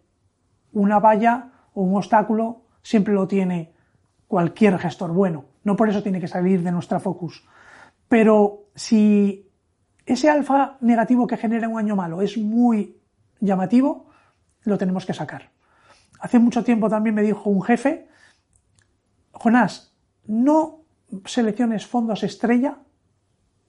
[0.75, 3.73] una valla o un obstáculo siempre lo tiene
[4.29, 5.47] cualquier gestor bueno.
[5.65, 7.43] No por eso tiene que salir de nuestra focus.
[8.13, 9.51] Pero si
[10.05, 13.01] ese alfa negativo que genera un año malo es muy
[13.41, 14.11] llamativo,
[14.65, 15.51] lo tenemos que sacar.
[16.21, 18.07] Hace mucho tiempo también me dijo un jefe,
[19.33, 19.95] Jonás,
[20.27, 20.85] no
[21.25, 22.81] selecciones fondos estrella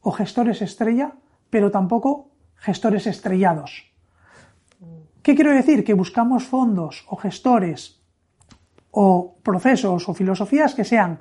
[0.02, 1.14] o gestores estrella,
[1.50, 3.94] pero tampoco gestores estrellados.
[5.22, 5.86] ¿Qué quiero decir?
[5.86, 8.04] Que buscamos fondos o gestores
[8.92, 11.20] o procesos o filosofías que sean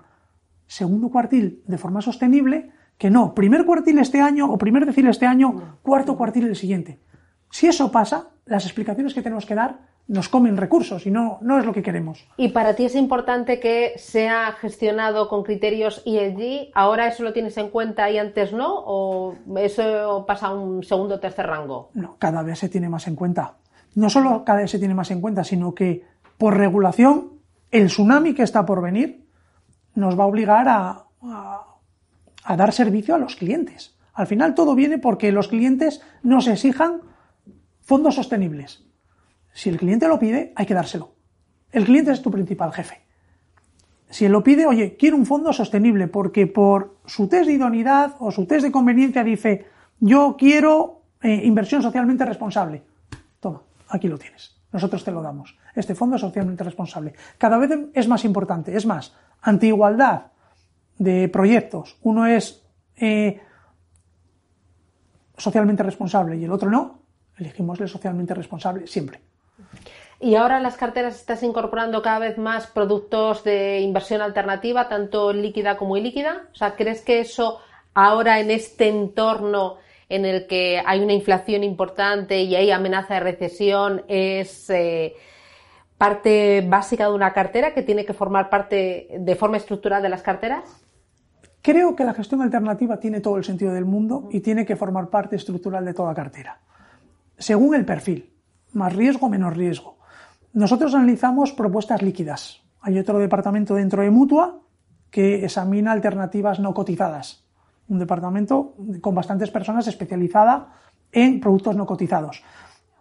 [0.66, 5.26] segundo cuartil de forma sostenible, que no, primer cuartil este año o primer decil este
[5.26, 7.00] año, cuarto cuartil el siguiente.
[7.50, 11.58] Si eso pasa, las explicaciones que tenemos que dar nos comen recursos y no, no
[11.58, 12.24] es lo que queremos.
[12.36, 16.70] ¿Y para ti es importante que sea gestionado con criterios ESG?
[16.74, 18.72] ¿Ahora eso lo tienes en cuenta y antes no?
[18.72, 21.90] ¿O eso pasa a un segundo o tercer rango?
[21.94, 23.56] No, cada vez se tiene más en cuenta.
[23.96, 26.04] No solo cada vez se tiene más en cuenta, sino que
[26.38, 27.32] por regulación
[27.72, 29.26] el tsunami que está por venir
[29.96, 31.71] nos va a obligar a, a
[32.56, 33.96] dar servicio a los clientes.
[34.14, 37.00] Al final todo viene porque los clientes nos exijan
[37.80, 38.84] fondos sostenibles.
[39.52, 41.14] Si el cliente lo pide, hay que dárselo.
[41.70, 43.02] El cliente es tu principal jefe.
[44.10, 48.16] Si él lo pide, oye, quiero un fondo sostenible porque por su test de idoneidad
[48.18, 49.66] o su test de conveniencia dice,
[50.00, 52.82] yo quiero eh, inversión socialmente responsable.
[53.40, 54.54] Toma, aquí lo tienes.
[54.70, 55.56] Nosotros te lo damos.
[55.74, 57.14] Este fondo es socialmente responsable.
[57.38, 58.76] Cada vez es más importante.
[58.76, 60.31] Es más, ante igualdad
[61.02, 62.62] de proyectos, uno es
[62.96, 63.40] eh,
[65.36, 67.00] socialmente responsable y el otro no,
[67.36, 69.20] elegimos el socialmente responsable siempre.
[70.20, 75.32] Y ahora en las carteras estás incorporando cada vez más productos de inversión alternativa, tanto
[75.32, 76.48] líquida como ilíquida.
[76.52, 77.58] O sea, ¿crees que eso
[77.92, 83.20] ahora en este entorno en el que hay una inflación importante y hay amenaza de
[83.20, 85.14] recesión es eh,
[85.98, 90.22] parte básica de una cartera que tiene que formar parte de forma estructural de las
[90.22, 90.81] carteras?
[91.62, 95.08] Creo que la gestión alternativa tiene todo el sentido del mundo y tiene que formar
[95.08, 96.60] parte estructural de toda cartera,
[97.38, 98.32] según el perfil
[98.72, 99.98] más riesgo, menos riesgo.
[100.52, 102.62] Nosotros analizamos propuestas líquidas.
[102.80, 104.60] Hay otro departamento dentro de Mutua
[105.10, 107.44] que examina alternativas no cotizadas.
[107.88, 110.72] Un departamento con bastantes personas especializada
[111.12, 112.42] en productos no cotizados.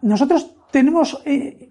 [0.02, 1.70] Nosotros tenemos eh,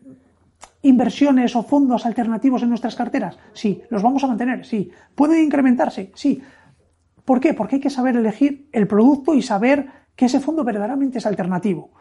[0.82, 3.38] inversiones o fondos alternativos en nuestras carteras.
[3.54, 3.84] Sí.
[3.89, 4.65] ¿Los vamos a mantener?
[4.65, 4.91] Sí.
[5.13, 6.12] ¿Pueden incrementarse?
[6.15, 6.41] Sí.
[7.25, 7.53] ¿Por qué?
[7.53, 11.91] Porque hay que saber elegir el producto y saber que ese fondo verdaderamente es alternativo.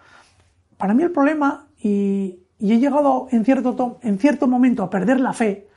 [0.76, 5.32] Para mí el problema y, he llegado en cierto, en cierto momento a perder la
[5.32, 5.68] fe,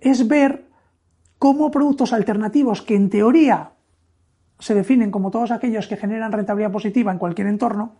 [0.00, 0.68] es ver
[1.38, 3.72] cómo productos alternativos que en teoría
[4.58, 7.96] se definen como todos aquellos que generan rentabilidad positiva en cualquier entorno,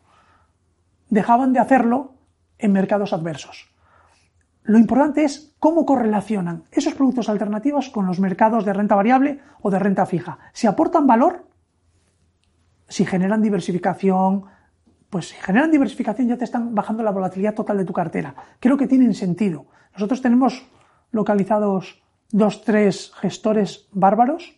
[1.08, 2.14] dejaban de hacerlo
[2.58, 3.68] en mercados adversos.
[4.68, 9.70] Lo importante es cómo correlacionan esos productos alternativos con los mercados de renta variable o
[9.70, 10.38] de renta fija.
[10.52, 11.46] Si aportan valor,
[12.87, 14.44] si generan diversificación,
[15.09, 18.35] pues si generan diversificación ya te están bajando la volatilidad total de tu cartera.
[18.61, 19.68] Creo que tienen sentido.
[19.94, 20.66] Nosotros tenemos
[21.12, 24.54] localizados dos, tres gestores bárbaros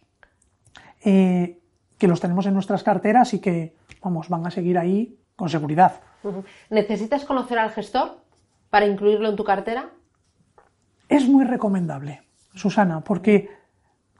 [1.04, 1.62] eh,
[1.98, 6.00] que los tenemos en nuestras carteras y que, vamos, van a seguir ahí con seguridad.
[6.68, 8.24] ¿Necesitas conocer al gestor
[8.70, 9.90] para incluirlo en tu cartera?
[11.10, 12.22] Es muy recomendable,
[12.54, 13.50] Susana, porque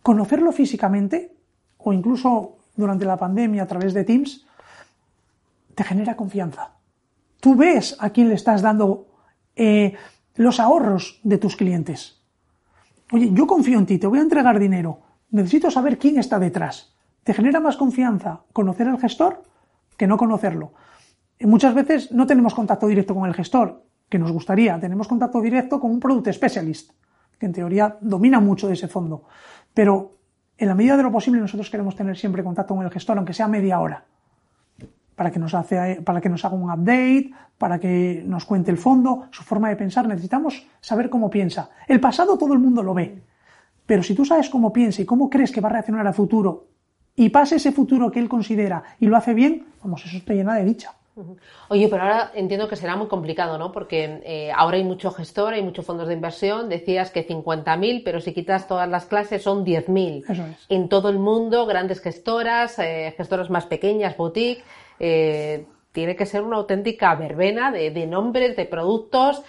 [0.03, 1.33] conocerlo físicamente
[1.79, 4.45] o incluso durante la pandemia a través de Teams
[5.77, 6.73] te genera confianza.
[7.39, 9.07] Tú ves a quién le estás dando
[9.55, 9.95] eh,
[10.35, 12.25] los ahorros de tus clientes.
[13.13, 15.01] Oye, yo confío en ti, te voy a entregar dinero.
[15.31, 16.97] Necesito saber quién está detrás.
[17.23, 19.45] Te genera más confianza conocer al gestor
[19.97, 20.73] que no conocerlo.
[21.39, 24.79] Y muchas veces no tenemos contacto directo con el gestor, que nos gustaría.
[24.79, 26.91] Tenemos contacto directo con un product specialist,
[27.39, 29.25] que en teoría domina mucho de ese fondo.
[29.73, 30.19] Pero
[30.59, 33.33] en la medida de lo posible nosotros queremos tener siempre contacto con el gestor, aunque
[33.33, 34.05] sea media hora
[35.21, 39.29] para que nos, para que nos haga un update, para que nos cuente el fondo,
[39.31, 40.09] su forma de pensar.
[40.09, 41.69] Necesitamos saber cómo piensa.
[41.87, 43.23] El pasado todo el mundo lo ve,
[43.85, 46.69] pero si tú sabes cómo piensa y cómo crees que va a reaccionar a futuro
[47.15, 50.55] y pase ese futuro que él considera y lo hace bien, vamos, eso te llena
[50.55, 50.95] de dicha.
[51.69, 53.73] Oye, pero ahora entiendo que será muy complicado, ¿no?
[53.73, 56.69] Porque eh, ahora hay mucho gestor, hay muchos fondos de inversión.
[56.69, 60.25] Decías que 50.000, pero si quitas todas las clases son 10.000.
[60.29, 60.67] Eso es.
[60.69, 64.65] En todo el mundo, grandes gestoras, eh, gestoras más pequeñas, boutique.
[64.99, 69.43] Eh, tiene que ser una auténtica verbena de, de nombres, de productos.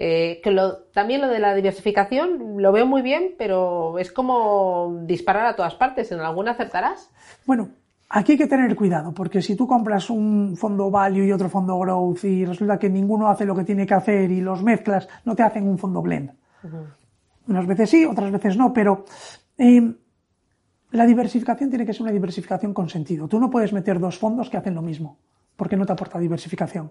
[0.00, 5.00] Eh, que lo, también lo de la diversificación lo veo muy bien, pero es como
[5.02, 6.12] disparar a todas partes.
[6.12, 7.10] ¿En alguna acertarás?
[7.46, 7.70] Bueno,
[8.10, 11.78] Aquí hay que tener cuidado, porque si tú compras un fondo value y otro fondo
[11.78, 15.36] growth y resulta que ninguno hace lo que tiene que hacer y los mezclas, no
[15.36, 16.30] te hacen un fondo blend.
[17.48, 19.04] Unas veces sí, otras veces no, pero
[19.58, 19.94] eh,
[20.92, 23.28] la diversificación tiene que ser una diversificación con sentido.
[23.28, 25.18] Tú no puedes meter dos fondos que hacen lo mismo,
[25.56, 26.90] porque no te aporta diversificación.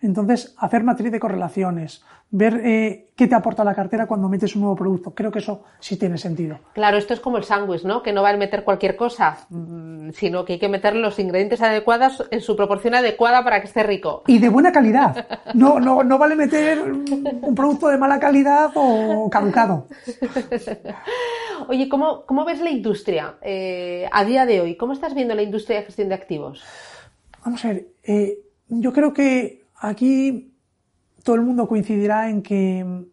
[0.00, 4.62] Entonces, hacer matriz de correlaciones, ver eh, qué te aporta la cartera cuando metes un
[4.62, 6.58] nuevo producto, creo que eso sí tiene sentido.
[6.74, 8.02] Claro, esto es como el sándwich, ¿no?
[8.02, 11.62] Que no va a meter cualquier cosa, mm, sino que hay que meter los ingredientes
[11.62, 14.22] adecuados en su proporción adecuada para que esté rico.
[14.26, 15.26] Y de buena calidad.
[15.54, 19.88] No, no, no vale meter un producto de mala calidad o caducado.
[21.68, 24.76] Oye, ¿cómo, cómo ves la industria eh, a día de hoy?
[24.76, 26.62] ¿Cómo estás viendo la industria de gestión de activos?
[27.44, 28.38] Vamos a ver, eh,
[28.68, 30.54] yo creo que Aquí
[31.22, 33.06] todo el mundo coincidirá en que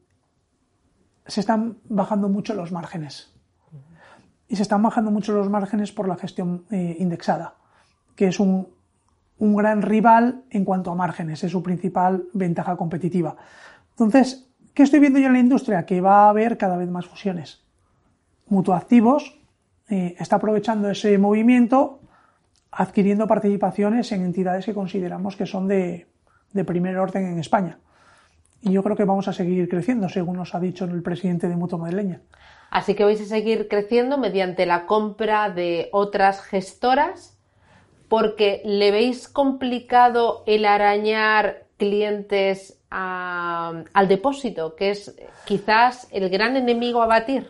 [1.25, 3.31] se están bajando mucho los márgenes.
[4.47, 7.55] Y se están bajando mucho los márgenes por la gestión eh, indexada,
[8.15, 8.69] que es un,
[9.39, 13.35] un, gran rival en cuanto a márgenes, es su principal ventaja competitiva.
[13.91, 15.85] Entonces, ¿qué estoy viendo yo en la industria?
[15.85, 17.63] Que va a haber cada vez más fusiones.
[18.47, 19.39] Mutuactivos
[19.89, 22.01] eh, está aprovechando ese movimiento
[22.71, 26.07] adquiriendo participaciones en entidades que consideramos que son de,
[26.55, 27.77] de primer orden en España.
[28.61, 31.55] Y yo creo que vamos a seguir creciendo, según nos ha dicho el presidente de
[31.55, 32.21] Mutua Madrileña.
[32.71, 37.37] Así que vais a seguir creciendo mediante la compra de otras gestoras,
[38.07, 47.01] porque le veis complicado el arañar clientes al depósito, que es quizás el gran enemigo
[47.01, 47.49] a batir.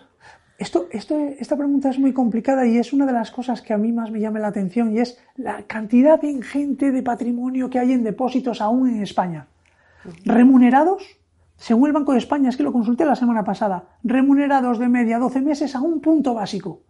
[0.58, 3.78] Esto, esto, esta pregunta es muy complicada y es una de las cosas que a
[3.78, 7.92] mí más me llama la atención y es la cantidad ingente de patrimonio que hay
[7.92, 9.48] en depósitos aún en España.
[10.24, 11.04] Remunerados,
[11.58, 15.20] según el Banco de España, es que lo consulté la semana pasada, remunerados de media
[15.20, 16.82] 12 meses a un punto básico.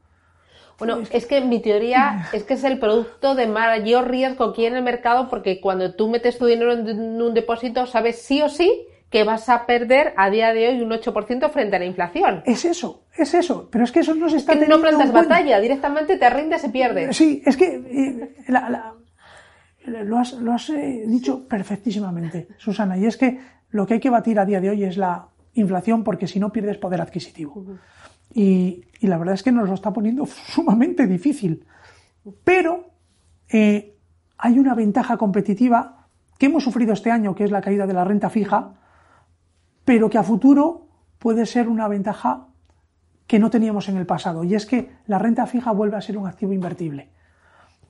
[0.77, 4.75] Bueno, es que mi teoría es que es el producto de mayor riesgo aquí en
[4.75, 8.85] el mercado porque cuando tú metes tu dinero en un depósito sabes sí o sí
[9.15, 12.43] que vas a perder a día de hoy un 8% frente a la inflación.
[12.45, 13.69] Es eso, es eso.
[13.71, 16.65] Pero es que eso no se está es que no plantas batalla, directamente te rindes
[16.65, 17.15] y pierdes.
[17.15, 18.51] Sí, es que eh,
[19.87, 22.97] lo has, eh, dicho perfectísimamente, Susana.
[22.97, 23.39] Y es que
[23.69, 26.51] lo que hay que batir a día de hoy es la inflación porque si no
[26.51, 27.63] pierdes poder adquisitivo.
[28.33, 31.63] y, la verdad es que nos lo está poniendo sumamente difícil.
[32.43, 32.89] Pero
[33.47, 33.95] eh,
[34.37, 38.03] hay una ventaja competitiva que hemos sufrido este año, que es la caída de la
[38.03, 38.73] renta fija,
[39.85, 40.87] pero que a futuro
[41.19, 42.47] puede ser una ventaja
[43.27, 46.17] que no teníamos en el pasado, y es que la renta fija vuelve a ser
[46.17, 47.09] un activo invertible.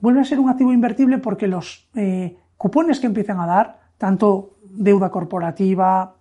[0.00, 4.56] Vuelve a ser un activo invertible porque los eh, cupones que empiezan a dar, tanto
[4.62, 6.14] deuda corporativa,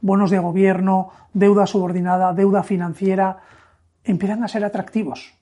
[0.00, 3.38] bonos de gobierno, deuda subordinada, deuda financiera,
[4.04, 5.34] empiezan a ser atractivos.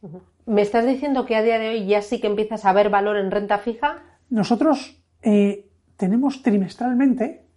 [0.47, 3.17] ¿Me estás diciendo que a día de hoy ya sí que empiezas a ver valor
[3.17, 3.99] en renta fija?
[4.31, 7.48] Nosotros eh, tenemos trimestralmente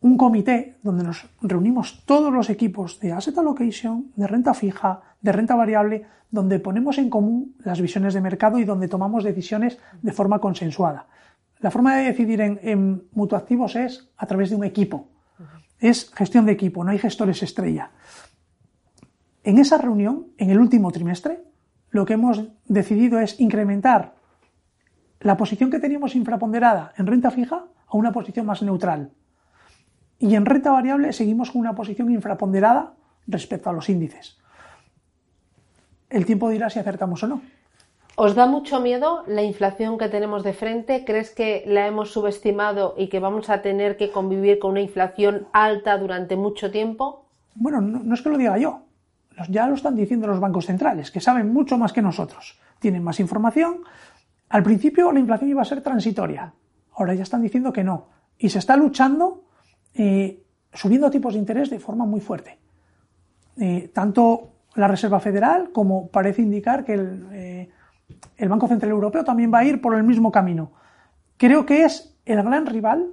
[0.00, 5.32] un comité donde nos reunimos todos los equipos de asset allocation, de renta fija, de
[5.32, 10.12] renta variable, donde ponemos en común las visiones de mercado y donde tomamos decisiones de
[10.12, 11.06] forma consensuada.
[11.60, 15.08] La forma de decidir en, mutuactivos es a través de un equipo.
[15.80, 17.90] Es gestión de equipo, no hay gestores estrella.
[19.42, 21.42] En esa reunión, en el último trimestre,
[21.90, 24.14] lo que hemos decidido es incrementar
[25.20, 29.10] la posición que teníamos infraponderada en renta fija a una posición más neutral.
[30.18, 32.94] Y en renta variable seguimos con una posición infraponderada
[33.26, 34.38] respecto a los índices.
[36.10, 37.42] El tiempo dirá si acertamos o no.
[38.16, 41.04] ¿Os da mucho miedo la inflación que tenemos de frente?
[41.04, 45.46] ¿Crees que la hemos subestimado y que vamos a tener que convivir con una inflación
[45.52, 47.26] alta durante mucho tiempo?
[47.54, 48.82] Bueno, no, es que lo diga yo.
[49.48, 52.58] Ya lo están diciendo los bancos centrales, que saben mucho más que nosotros.
[52.80, 53.84] Tienen más información.
[54.48, 56.52] Al principio la inflación iba a ser transitoria.
[56.96, 58.08] Ahora ya están diciendo que no.
[58.36, 59.44] Y se está luchando
[59.98, 60.40] eh,
[60.72, 62.56] subiendo tipos de interés de forma muy fuerte.
[63.60, 66.94] Eh, tanto la Reserva Federal como parece indicar que
[67.32, 67.68] eh,
[68.36, 70.70] el, Banco Central Europeo también va a ir por el mismo camino.
[71.36, 73.10] Creo que es el gran rival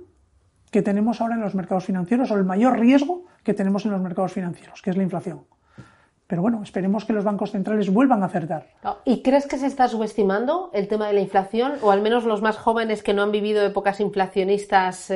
[0.70, 4.02] que tenemos ahora en los mercados financieros o el mayor riesgo que tenemos en los
[4.02, 5.42] mercados financieros, que es la inflación.
[6.28, 8.68] Pero bueno, esperemos que los bancos centrales vuelvan a acertar.
[9.06, 11.74] ¿Y crees que se está subestimando el tema de la inflación?
[11.82, 15.12] O al menos los más jóvenes que no han vivido épocas inflacionistas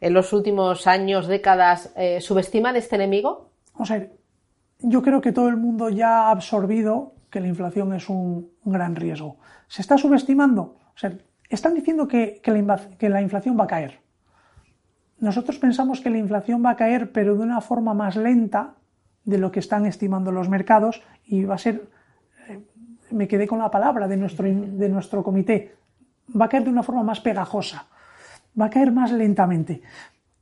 [0.00, 3.50] en los últimos años, décadas, eh, ¿subestiman este enemigo?
[3.74, 4.06] Vamos a
[4.82, 8.96] yo creo que todo el mundo ya ha absorbido que la inflación es un, gran
[8.96, 9.36] riesgo.
[9.68, 10.78] ¿Se está subestimando?
[10.94, 11.12] O sea,
[11.48, 14.00] están diciendo que, que la inflación va a caer.
[15.18, 18.74] Nosotros pensamos que la inflación va a caer, pero de una forma más lenta
[19.24, 21.88] de lo que están estimando los mercados y va a ser,
[22.48, 22.60] eh,
[23.10, 25.76] me quedé con la palabra de nuestro, de nuestro comité,
[26.38, 27.86] va a caer de una forma más pegajosa,
[28.60, 29.82] va a caer más lentamente.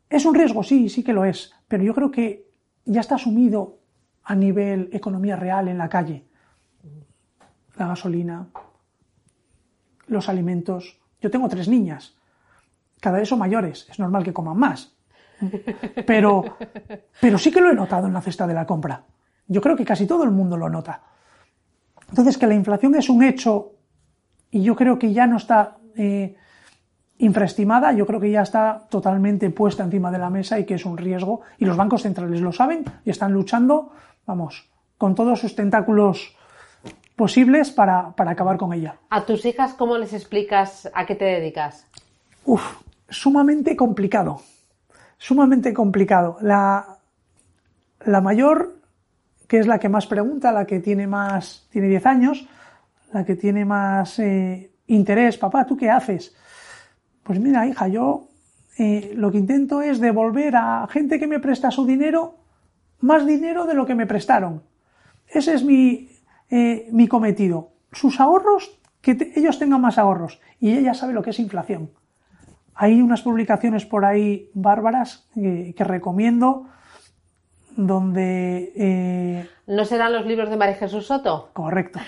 [0.09, 0.63] ¿Es un riesgo?
[0.63, 2.47] Sí, sí que lo es, pero yo creo que
[2.85, 3.79] ya está asumido
[4.25, 6.25] a nivel economía real en la calle.
[7.77, 8.49] La gasolina,
[10.07, 10.99] los alimentos.
[11.21, 12.17] Yo tengo tres niñas,
[13.01, 14.95] cada vez son mayores, es normal que coman más.
[16.07, 16.57] Pero,
[17.21, 19.05] pero sí que lo he notado en la cesta de la compra.
[19.47, 21.03] Yo creo que casi todo el mundo lo nota.
[22.09, 23.73] Entonces, que la inflación es un hecho
[24.51, 26.37] y yo creo que ya no está eh,
[27.19, 30.85] infraestimada, yo creo que ya está totalmente puesta encima de la mesa y que es
[30.85, 31.43] un riesgo.
[31.59, 33.93] Y los bancos centrales lo saben y están luchando,
[34.27, 36.35] vamos, con todos sus tentáculos
[37.17, 38.97] posibles para, para acabar con ella.
[39.11, 41.87] ¿A tus hijas cómo les explicas a qué te dedicas?
[42.45, 42.63] Uf,
[43.09, 44.41] sumamente complicado
[45.19, 46.39] sumamente complicado.
[46.41, 46.99] La,
[48.05, 48.77] la mayor,
[49.47, 52.49] que es la que más pregunta, la que tiene más, tiene 10 años,
[53.13, 56.35] la que tiene más eh, interés, papá, ¿tú qué haces?
[57.29, 58.31] Pues mira, hija, yo
[58.79, 62.37] eh, lo que intento es devolver a gente que me presta su dinero
[63.01, 64.63] más dinero de lo que me prestaron.
[65.27, 66.09] Ese es mi,
[66.49, 67.73] eh, mi cometido.
[67.93, 70.41] Sus ahorros, que ellos tengan más ahorros.
[70.59, 71.91] Y ella sabe lo que es inflación.
[72.75, 76.65] Hay unas publicaciones por ahí bárbaras que, recomiendo
[77.77, 79.51] donde...
[79.69, 81.51] ¿No serán los libros de María Jesús Soto?
[81.53, 82.01] Correcto.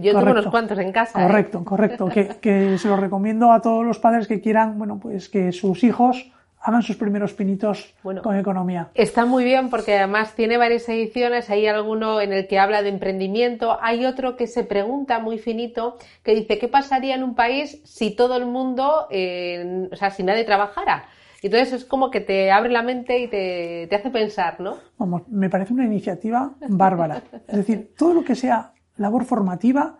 [0.00, 1.20] Yo tengo unos cuantos en casa.
[1.20, 1.26] ¿eh?
[1.26, 2.08] Correcto, correcto.
[2.08, 5.82] Que, que, se los recomiendo a todos los padres que quieran, bueno, pues que sus
[5.82, 6.30] hijos
[6.62, 8.90] hagan sus primeros pinitos con economía.
[8.94, 12.90] Está muy bien porque además tiene varias ediciones, hay alguno en el que habla de
[12.90, 17.80] emprendimiento, hay otro que se pregunta muy finito, que dice, ¿qué pasaría en un país
[17.84, 21.06] si todo el mundo, eh, o sea, si nadie trabajara?
[21.42, 24.76] Entonces es como que te abre la mente y te, te hace pensar, ¿no?
[24.98, 27.22] Vamos, me parece una iniciativa bárbara.
[27.48, 29.98] Es decir, todo lo que sea labor formativa,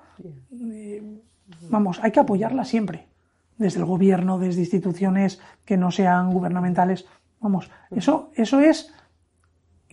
[0.73, 1.03] eh,
[1.69, 3.07] vamos, hay que apoyarla siempre
[3.57, 7.07] desde el gobierno, desde instituciones que no sean gubernamentales.
[7.41, 8.93] Vamos, eso, eso es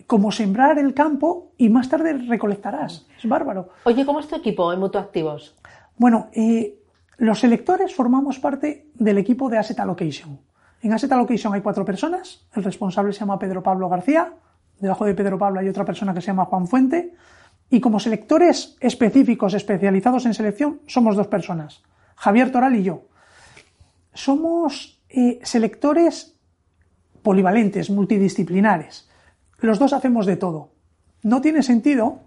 [0.06, 3.06] como sembrar el campo y más tarde recolectarás.
[3.18, 3.68] Es bárbaro.
[3.84, 5.54] Oye, ¿cómo es tu equipo en Mutuactivos?
[5.96, 6.78] Bueno, eh,
[7.18, 10.38] los electores formamos parte del equipo de Asset Allocation.
[10.82, 12.46] En Asset Allocation hay cuatro personas.
[12.54, 14.32] El responsable se llama Pedro Pablo García.
[14.78, 17.14] Debajo de Pedro Pablo hay otra persona que se llama Juan Fuente.
[17.70, 21.82] Y como selectores específicos, especializados en selección, somos dos personas.
[22.16, 23.02] Javier Toral y yo
[24.18, 26.36] somos eh, selectores
[27.22, 29.08] polivalentes, multidisciplinares.
[29.60, 30.72] Los dos hacemos de todo.
[31.22, 32.22] No tiene sentido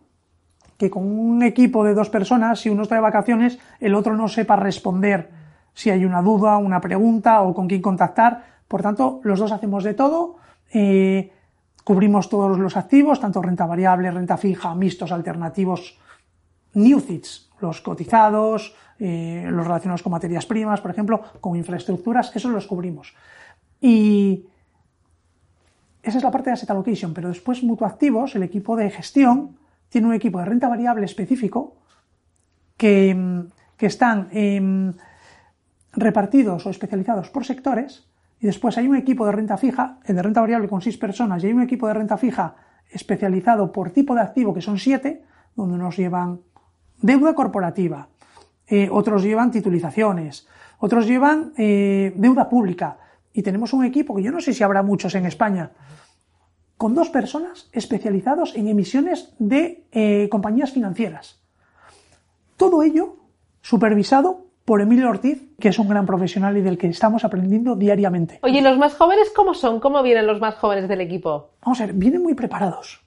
[0.78, 4.30] que con un equipo de dos personas, si uno está de vacaciones, el otro no
[4.30, 5.30] sepa responder
[5.74, 8.43] si hay una duda, una pregunta o con quién contactar.
[8.67, 10.36] Por tanto, los dos hacemos de todo.
[10.74, 11.32] Eh,
[11.84, 15.97] cubrimos todos los activos, tanto renta variable, renta fija, mixtos, alternativos,
[16.74, 17.03] new
[17.59, 23.15] los cotizados, eh, los relacionados con materias primas, por ejemplo, con infraestructuras, eso los cubrimos.
[23.80, 24.45] Y
[26.03, 29.57] esa es la parte de asset allocation, pero después Mutuactivos, el equipo de gestión,
[29.89, 31.76] tiene un equipo de renta variable específico
[32.78, 33.45] que,
[33.80, 34.93] están em,
[35.93, 38.07] repartidos o especializados por sectores
[38.41, 41.47] y después hay un equipo de renta fija, de renta variable con seis personas, y
[41.47, 42.55] hay un equipo de renta fija
[42.89, 45.23] especializado por tipo de activo, que son siete,
[45.55, 46.41] donde nos llevan
[47.01, 48.09] deuda corporativa,
[48.67, 50.47] eh, otros llevan titulizaciones,
[50.79, 52.97] otros llevan eh, deuda pública.
[53.31, 55.71] Y tenemos un equipo, que yo no sé si habrá muchos en España,
[56.77, 61.39] con dos personas especializados en emisiones de eh, compañías financieras.
[62.57, 63.17] Todo ello
[63.61, 68.39] supervisado por Emilio Ortiz, que es un gran profesional y del que estamos aprendiendo diariamente.
[68.43, 69.80] Oye, ¿los más jóvenes cómo son?
[69.80, 71.49] ¿Cómo vienen los más jóvenes del equipo?
[71.64, 73.01] Vamos a ver, vienen muy preparados.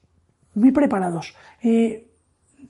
[0.55, 1.35] Muy preparados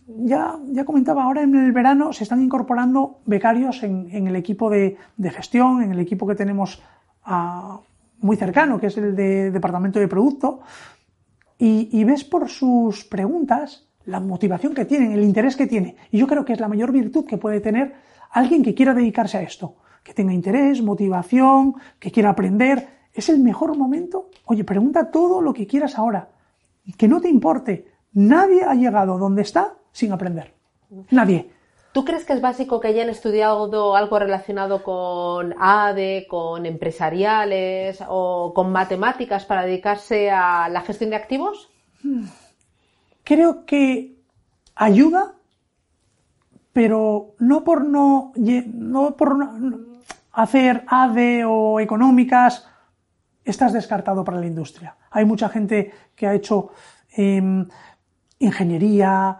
[0.07, 4.97] ya, ya comentaba, ahora en el verano se están incorporando becarios en, el equipo de,
[5.30, 6.82] gestión, en el equipo que tenemos
[7.24, 7.80] ah,
[8.20, 10.61] muy cercano, que es el de departamento de producto,
[11.57, 15.97] y, ves por sus preguntas la motivación que tienen, el interés que tiene.
[16.11, 17.95] Y yo creo que es la mayor virtud que puede tener
[18.35, 22.89] alguien que quiera dedicarse a esto, que tenga interés, motivación, que quiera aprender.
[23.12, 24.30] Es el mejor momento.
[24.45, 26.28] Oye, pregunta todo lo que quieras ahora.
[26.99, 30.55] Que no te importe Nadie ha llegado donde está sin aprender.
[31.11, 31.51] Nadie.
[31.93, 38.53] ¿Tú crees que es básico que hayan estudiado algo relacionado con ADE, con empresariales o
[38.55, 41.70] con matemáticas para dedicarse a la gestión de activos?
[43.24, 44.16] Creo que
[44.74, 45.34] ayuda,
[46.75, 49.39] pero no por no, no por
[50.33, 52.66] hacer ADE o económicas,
[53.45, 54.97] estás descartado para la industria.
[55.12, 56.70] Hay mucha gente que ha hecho
[57.16, 57.64] em,
[58.41, 59.39] ingeniería,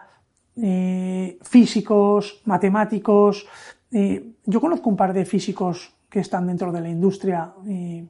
[0.57, 3.49] eh, físicos, matemáticos.
[3.91, 8.07] Eh, yo conozco un par de físicos que están dentro de la industria eh,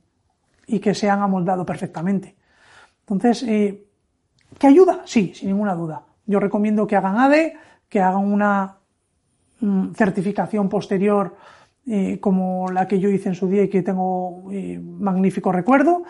[0.66, 2.36] y que se han amoldado perfectamente.
[3.00, 5.00] Entonces, ¿qué ayuda?
[5.06, 6.02] Sí, sin ninguna duda.
[6.26, 7.56] Yo recomiendo que hagan ADE,
[7.88, 8.83] que hagan una
[9.94, 11.36] certificación posterior
[12.20, 14.44] como la que yo hice en su día y que tengo
[14.82, 16.04] magnífico recuerdo,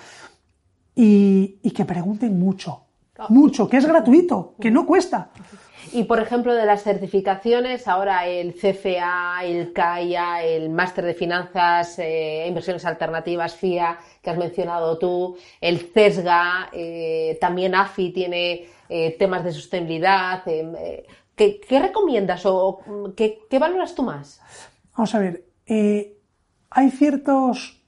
[0.94, 2.84] y, y que pregunten mucho,
[3.18, 3.26] ah.
[3.28, 5.30] mucho, que es gratuito, que no cuesta.
[5.92, 11.98] Y por ejemplo, de las certificaciones, ahora el CFA, el CAIA, el Máster de Finanzas
[11.98, 19.14] e Inversiones Alternativas, FIA, que has mencionado tú, el CESGA, eh, también AFI tiene eh,
[19.18, 20.42] temas de sostenibilidad.
[21.36, 22.80] ¿Qué, recomiendas o
[23.16, 24.40] qué, valoras tú más?
[24.96, 27.80] Vamos a ver, hay ciertos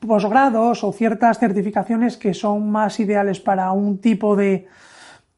[0.00, 4.68] posgrados o ciertas certificaciones que son más ideales para un tipo de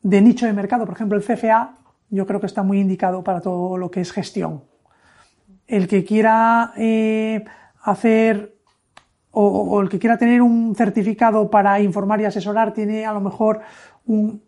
[0.03, 1.77] nicho de mercado, por ejemplo, el CFA,
[2.11, 4.65] yo creo que está muy indicado para todo lo que es gestión.
[5.67, 7.45] El que quiera eh,
[7.83, 8.57] hacer
[9.31, 13.61] o, el que quiera tener un certificado para informar y asesorar tiene a lo mejor
[14.05, 14.43] un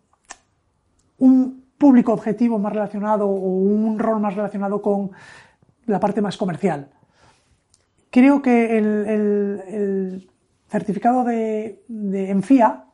[1.83, 5.11] público objetivo más relacionado o un rol más relacionado con
[5.85, 6.87] la parte más comercial.
[8.09, 10.29] Creo que el,
[10.69, 12.85] certificado de, de ENFIA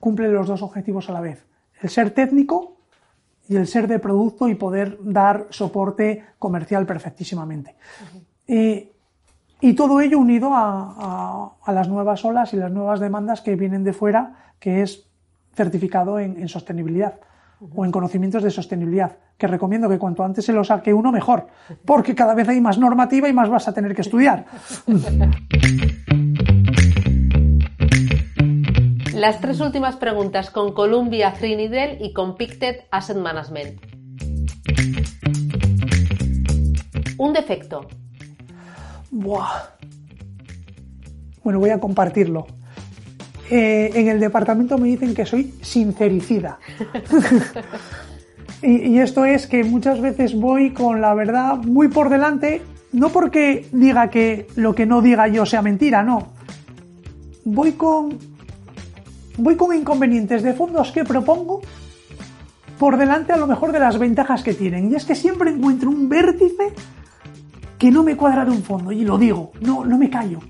[0.00, 1.46] cumple los dos objetivos a la vez.
[1.80, 2.78] El ser técnico
[3.48, 7.76] y el ser de producto y poder dar soporte comercial perfectísimamente.
[8.48, 13.92] y todo ello unido a, las nuevas olas y las nuevas demandas que vienen de
[13.92, 15.08] fuera, que es
[15.54, 17.20] certificado en, en sostenibilidad
[17.60, 21.46] o en conocimientos de sostenibilidad, que recomiendo que cuanto antes se lo saque uno mejor,
[21.84, 24.46] porque cada vez hay más normativa y más vas a tener que estudiar.
[29.14, 33.80] Las tres últimas preguntas con Columbia Threadneedle y con Pictet Asset Management.
[37.18, 37.88] Un defecto.
[39.10, 39.48] Buah.
[41.42, 42.46] Bueno, voy a compartirlo.
[43.50, 46.58] Eh, en el departamento me dicen que soy sincericida.
[48.62, 53.08] y, y esto es que muchas veces voy con la verdad muy por delante, no
[53.08, 56.28] porque diga que lo que no diga yo sea mentira, no.
[57.44, 58.18] Voy con
[59.38, 61.60] voy con inconvenientes de fondos que propongo
[62.78, 64.90] por delante a lo mejor de las ventajas que tienen.
[64.90, 66.72] Y es que siempre encuentro un vértice
[67.78, 68.92] que no me cuadra de un fondo.
[68.92, 70.40] Y lo digo, no, no me callo.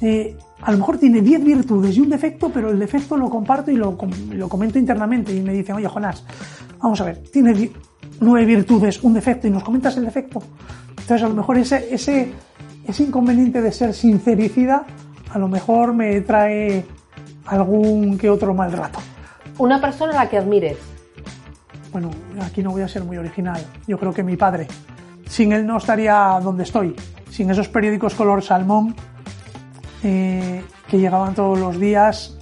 [0.00, 3.70] Eh, a lo mejor tiene 10 virtudes y un defecto, pero el defecto lo comparto
[3.70, 3.98] y lo,
[4.30, 5.34] lo comento internamente.
[5.34, 6.24] Y me dicen, oye, Jonás,
[6.80, 7.70] vamos a ver, tiene
[8.20, 10.42] 9 virtudes, un defecto y nos comentas el defecto.
[10.90, 12.32] Entonces, a lo mejor ese, ese,
[12.86, 14.86] ese inconveniente de ser sincericida,
[15.30, 16.86] a lo mejor me trae
[17.44, 19.00] algún que otro mal rato.
[19.58, 20.78] Una persona a la que admires.
[21.92, 22.10] Bueno,
[22.40, 23.62] aquí no voy a ser muy original.
[23.86, 24.66] Yo creo que mi padre.
[25.28, 26.96] Sin él no estaría donde estoy.
[27.30, 28.94] Sin esos periódicos color salmón
[30.04, 32.38] eh, que llegaban todos los días,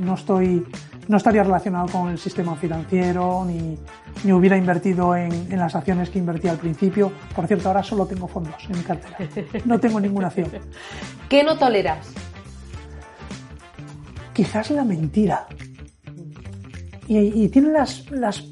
[0.00, 0.66] no estoy,
[1.06, 3.76] no estaría relacionado con el sistema financiero ni,
[4.24, 7.12] ni hubiera invertido en, en, las acciones que invertí al principio.
[7.36, 9.18] Por cierto, ahora solo tengo fondos en mi cartera.
[9.66, 10.48] No tengo ninguna acción.
[11.28, 12.14] ¿Qué no toleras?
[14.34, 15.46] quizás la mentira.
[17.06, 18.44] Y, tiene las, las,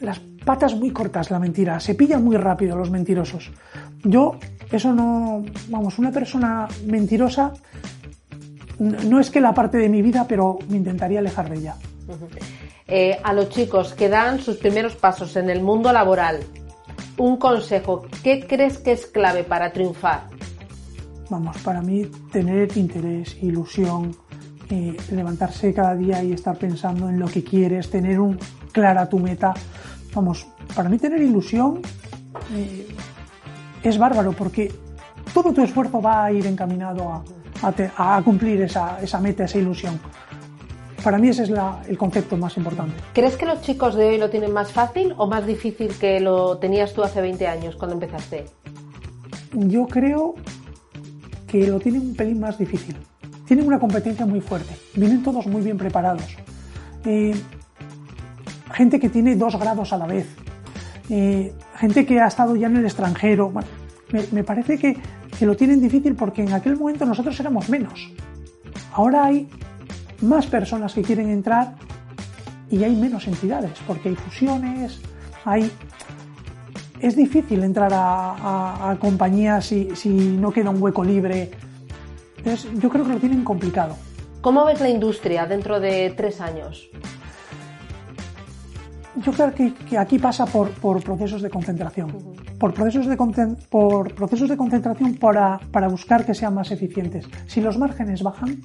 [0.00, 3.50] las patas muy cortas la mentira, se pilla muy rápido los mentirosos.
[4.02, 4.38] Yo,
[4.70, 7.52] eso no, vamos, una persona mentirosa
[8.78, 11.76] no es que la parte de mi vida, pero me intentaría alejar de ella.
[12.86, 16.40] Eh, a los chicos que dan sus primeros pasos en el mundo laboral,
[17.16, 20.24] un consejo, ¿qué crees que es clave para triunfar?
[21.30, 24.14] Vamos, para mí tener interés, ilusión,
[24.70, 28.38] eh, levantarse cada día y estar pensando en lo que quieres, tener un,
[28.70, 29.54] clara tu meta.
[30.14, 31.80] Vamos, para mí tener ilusión
[32.54, 32.86] eh,
[33.82, 34.72] es bárbaro porque
[35.32, 39.98] todo tu esfuerzo va a ir encaminado a, a, cumplir esa, esa, meta, esa ilusión.
[41.02, 42.94] Para mí ese es la, el concepto más importante.
[43.12, 46.58] ¿Crees que los chicos de hoy lo tienen más fácil o más difícil que lo
[46.58, 48.46] tenías tú hace 20 años cuando empezaste?
[49.52, 50.34] Yo creo
[51.46, 52.96] que lo tienen un pelín más difícil
[53.46, 56.36] tienen una competencia muy fuerte, vienen todos muy bien preparados.
[57.04, 57.34] Eh,
[58.72, 60.26] gente que tiene dos grados a la vez,
[61.10, 63.52] eh, gente que ha estado ya en el extranjero.
[64.32, 64.96] Me, parece que,
[65.38, 68.10] que lo tienen difícil porque en aquel momento nosotros éramos menos.
[68.92, 69.48] Ahora hay
[70.22, 71.74] más personas que quieren entrar
[72.70, 75.00] y hay menos entidades, porque hay fusiones,
[75.44, 75.70] hay...
[77.00, 81.50] Es difícil entrar a compañías si, si no queda un hueco libre.
[82.38, 83.96] Entonces, yo creo que lo tienen complicado.
[84.40, 86.88] ¿Cómo ves la industria dentro de tres años?
[89.24, 92.12] Yo creo que, que aquí pasa por, por procesos de concentración.
[92.58, 93.16] Por procesos de,
[93.70, 97.26] por procesos de concentración para, para buscar que sean más eficientes.
[97.46, 98.62] Si los márgenes bajan,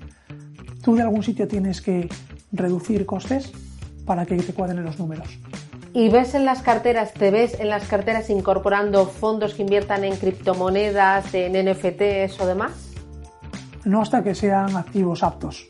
[0.83, 2.09] tú de algún sitio tienes que
[2.51, 3.51] reducir costes
[4.05, 5.39] para que te cuadren los números.
[5.93, 10.15] ¿Y ves en las carteras, te ves en las carteras incorporando fondos que inviertan en
[10.15, 12.91] criptomonedas, en NFTs o demás?
[13.85, 15.67] no hasta que sean activos aptos.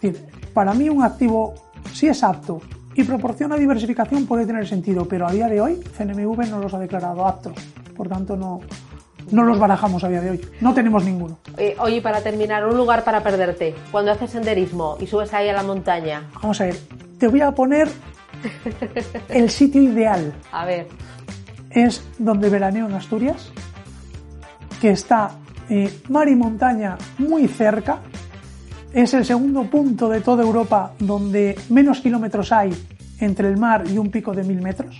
[0.00, 1.54] Es decir, para mí un activo,
[1.92, 2.60] si es apto
[2.96, 6.78] y proporciona diversificación, puede tener sentido, pero a día de hoy CNMV no los ha
[6.78, 7.52] declarado aptos,
[7.94, 8.60] por tanto no,
[9.30, 11.38] no los barajamos a día de hoy, no tenemos ninguno.
[11.58, 13.74] Eh, oye, para terminar, un lugar para perderte.
[13.92, 16.24] Cuando haces senderismo y subes ahí a la montaña.
[16.42, 16.76] Vamos a ver,
[17.18, 17.88] te voy a poner
[19.28, 20.88] el sitio ideal, A ver,
[21.70, 23.50] es donde veraneo en Asturias,
[24.80, 25.32] que está
[25.68, 27.98] eh, mar y montaña muy cerca.
[28.96, 32.72] Es el segundo punto de toda Europa donde menos kilómetros hay
[33.20, 34.96] entre el mar y un pico de mil metros.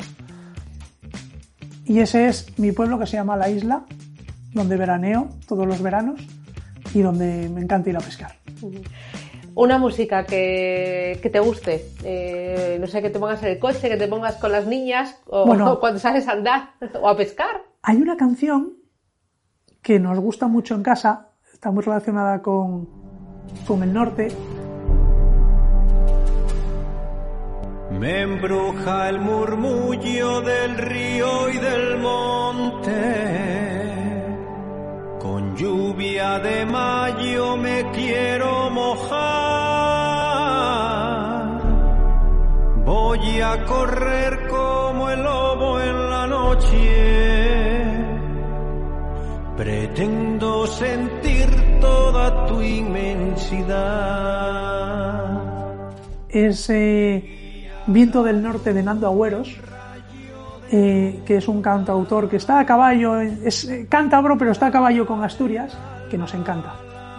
[1.87, 3.87] Y ese es mi pueblo que se llama La Isla,
[4.53, 6.21] donde veraneo todos los veranos
[6.93, 8.33] y donde me encanta ir a pescar.
[9.55, 11.87] una música que, que te guste.
[12.05, 15.19] Eh, no sé, que te pongas en el coche, que te pongas con las niñas
[15.27, 15.81] o Bueno.
[15.81, 17.63] cuando sales a andar o a pescar.
[17.81, 18.75] Hay una canción
[19.81, 23.06] que nos gusta mucho en casa, está muy relacionada con,
[23.67, 24.29] con el norte,
[27.99, 32.93] Me embruja el murmullo del río y del monte.
[35.19, 39.17] Con lluvia de mayo me quiero mojar.
[42.85, 47.36] Voy a correr como el lobo en la noche.
[49.57, 51.49] Pretendo sentir
[51.81, 54.27] toda tu inmensidad.
[56.29, 59.57] es eh, Viento del Norte de Nando Agüeros,
[60.71, 64.71] eh, que es un cantautor que está a caballo, es eh, cántabro, pero está a
[64.71, 65.77] caballo con Asturias,
[66.11, 66.75] que nos encanta.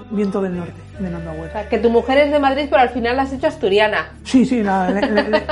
[0.10, 2.90] Viento del Norte de Nando O sea, que tu mujer es de Madrid, pero al
[2.90, 4.08] final la has hecho asturiana.
[4.24, 5.44] Sí, sí, nada, le, le- le-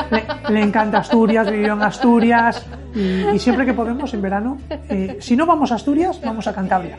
[0.49, 4.57] le encanta Asturias, vivió en Asturias y, y siempre que podemos en verano,
[4.89, 6.97] eh, si no vamos a Asturias, vamos a Cantabria.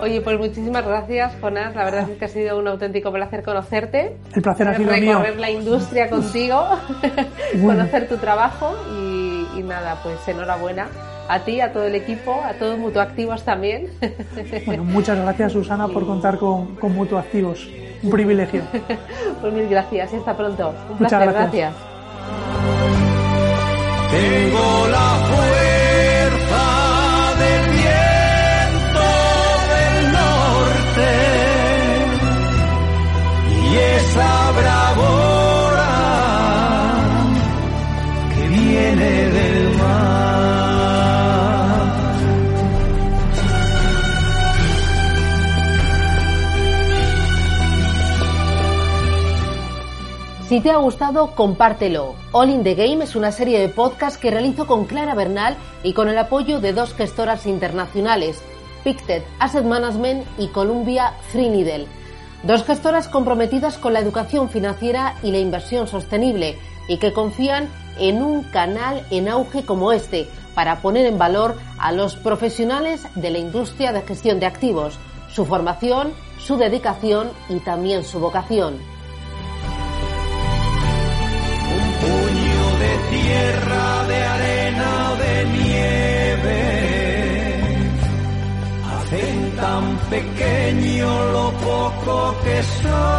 [0.00, 1.74] Oye, pues muchísimas gracias, Jonas.
[1.74, 4.16] La verdad es que ha sido un auténtico placer conocerte.
[4.32, 5.14] El placer ha sido mío.
[5.18, 6.64] recorrer la industria contigo,
[7.54, 7.80] Bueno.
[7.80, 10.86] conocer tu trabajo y, y nada, pues enhorabuena
[11.28, 13.90] a ti, a todo el equipo, a todos Mutuactivos también.
[14.66, 17.68] Bueno, muchas gracias Susana por contar con, con Mutuactivos.
[18.02, 18.62] Un privilegio.
[19.40, 20.74] pues mil gracias y hasta pronto.
[20.90, 21.74] Un Muchas placer, gracias.
[24.10, 26.64] Tengo la fuerza
[27.38, 29.08] del viento
[29.74, 31.10] del norte
[33.60, 34.47] y esa
[50.48, 52.14] Si te ha gustado, compártelo.
[52.32, 55.92] All in the Game es una serie de podcasts que realizo con Clara Bernal y
[55.92, 58.40] con el apoyo de dos gestoras internacionales,
[58.82, 61.86] Pictet Asset Management y Columbia Threadneedle.
[62.44, 66.56] Dos gestoras comprometidas con la educación financiera y la inversión sostenible
[66.88, 67.68] y que confían
[67.98, 73.28] en un canal en auge como este para poner en valor a los profesionales de
[73.28, 78.78] la industria de gestión de activos, su formación, su dedicación y también su vocación.
[83.10, 86.60] Tierra, de arena o de nieve.
[88.92, 89.84] Hacen tan
[90.14, 93.18] pequeño lo poco que son,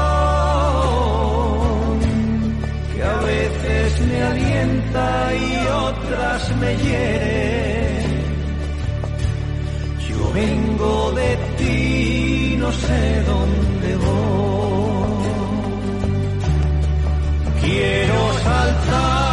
[2.94, 5.06] que a veces me alienta
[5.36, 8.06] y otras me hiere.
[10.10, 14.20] Yo vengo de ti, no sé dónde voy.
[17.62, 19.29] Quiero saltar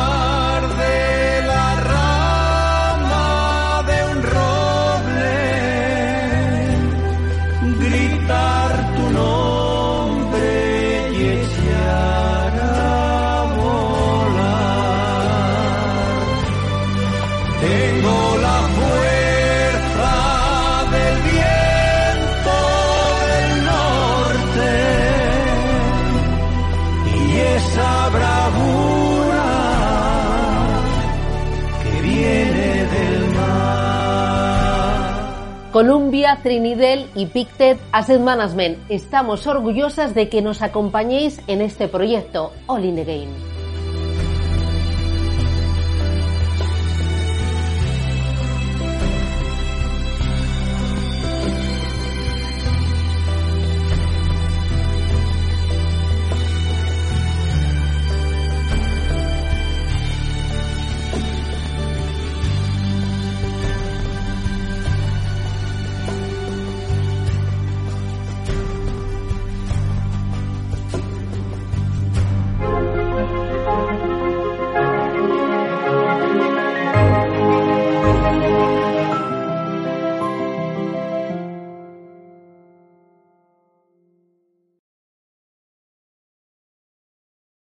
[36.43, 38.79] Trinidad y Pictet Asset Management.
[38.89, 43.56] Estamos orgullosas de que nos acompañéis en este proyecto All in the Game.